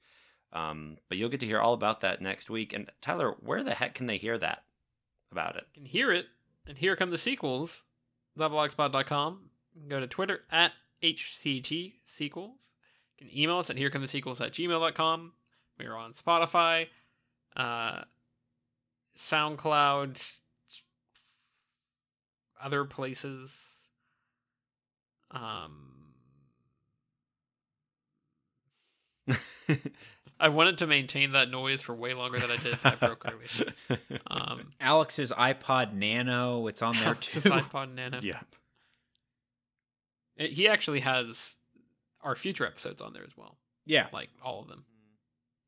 [0.52, 2.72] Um, but you'll get to hear all about that next week.
[2.72, 4.64] And Tyler, where the heck can they hear that
[5.32, 5.64] about it?
[5.74, 6.26] can hear it,
[6.66, 7.84] and here come the sequels.
[8.38, 9.50] Levelogspot.com.
[9.76, 10.72] You can go to Twitter at
[11.02, 12.56] HCT sequels.
[13.18, 15.32] You can email us at herecomethesequels at gmail.com.
[15.78, 16.86] We are on Spotify,
[17.54, 18.02] uh,
[19.18, 20.40] SoundCloud,
[22.62, 23.74] other places.
[25.30, 25.72] Um,
[30.40, 32.78] I wanted to maintain that noise for way longer than I did.
[32.82, 33.26] I broke
[34.28, 37.50] Um, Alex's iPod Nano, it's on there Alex's too.
[37.50, 38.18] iPod Nano.
[38.22, 38.40] yeah.
[40.36, 41.56] It- he actually has
[42.22, 44.08] our future episodes on there as well, Yeah.
[44.12, 44.84] like all of them.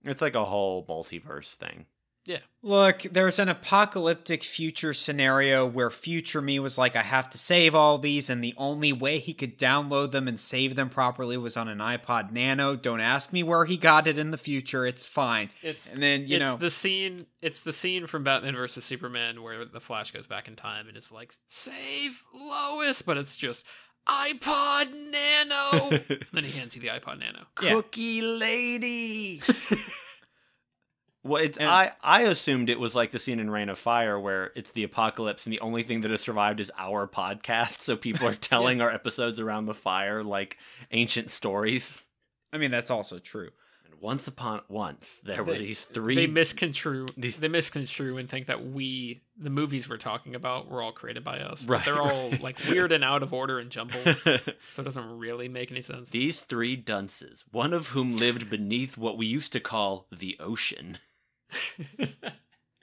[0.04, 1.86] It's like a whole multiverse thing.
[2.24, 2.40] Yeah.
[2.62, 7.74] Look, there's an apocalyptic future scenario where future me was like, I have to save
[7.74, 11.56] all these, and the only way he could download them and save them properly was
[11.56, 12.76] on an iPod Nano.
[12.76, 14.84] Don't ask me where he got it in the future.
[14.84, 15.48] It's fine.
[15.62, 17.24] It's And then, you it's know, the scene.
[17.40, 20.98] It's the scene from Batman versus Superman where the Flash goes back in time and
[20.98, 23.64] it's like save Lois, but it's just
[24.08, 25.88] iPod Nano.
[25.90, 27.46] and then he hands you the iPod Nano.
[27.62, 27.70] Yeah.
[27.70, 29.42] Cookie lady.
[31.22, 34.18] well, it's And- I I assumed it was like the scene in Reign of Fire
[34.18, 37.96] where it's the apocalypse and the only thing that has survived is our podcast, so
[37.96, 40.56] people are telling our episodes around the fire like
[40.90, 42.04] ancient stories.
[42.52, 43.50] I mean, that's also true.
[44.00, 47.06] Once upon once there were They- these three They misconstrue.
[47.16, 51.24] these- They misconstrue and think that we, the movies we're talking about, were all created
[51.24, 51.66] by us.
[51.66, 52.40] Right, They're all right.
[52.40, 56.10] like weird and out of order and jumbled, so it doesn't really make any sense.
[56.10, 60.98] these three dunces, one of whom lived beneath what we used to call the ocean.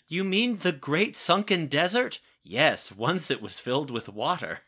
[0.07, 2.19] You mean the great sunken desert?
[2.43, 4.59] Yes, once it was filled with water.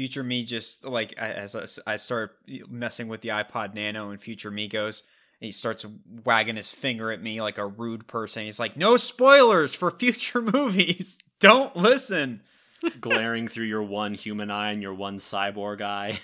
[0.00, 2.38] Future me just like as I- I start
[2.70, 5.02] messing with the iPod Nano, and future me goes.
[5.40, 5.84] He starts
[6.24, 8.46] wagging his finger at me like a rude person.
[8.46, 11.18] He's like, "No spoilers for future movies.
[11.38, 12.40] Don't listen."
[13.02, 16.18] glaring through your one human eye and your one cyborg eye.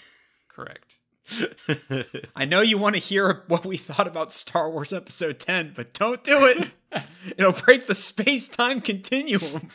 [0.49, 0.97] Correct.
[2.35, 5.93] I know you want to hear what we thought about Star Wars Episode 10, but
[5.93, 7.05] don't do it.
[7.37, 9.69] It'll break the space time continuum.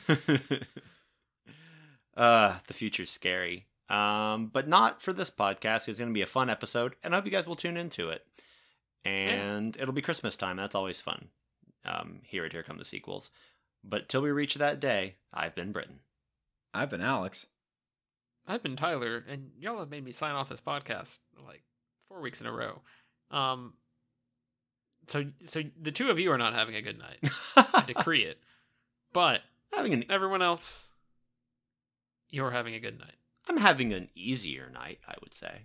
[2.18, 3.68] uh, the future's scary.
[3.91, 5.89] Um, but not for this podcast.
[5.89, 8.09] It's going to be a fun episode, and I hope you guys will tune into
[8.09, 8.26] it.
[9.03, 10.55] And it'll be Christmas time.
[10.55, 11.27] That's always fun.
[11.84, 13.31] Um, here at Here Come the Sequels.
[13.84, 15.99] But till we reach that day, I've been Britton.
[16.73, 17.47] I've been Alex.
[18.47, 21.63] I've been Tyler, and y'all have made me sign off this podcast like
[22.07, 22.81] four weeks in a row.
[23.30, 23.73] Um,
[25.07, 27.31] so so the two of you are not having a good night.
[27.55, 28.38] I decree it.
[29.13, 29.41] But
[29.73, 30.88] having an everyone else,
[32.30, 33.15] you're having a good night.
[33.47, 35.63] I'm having an easier night, I would say.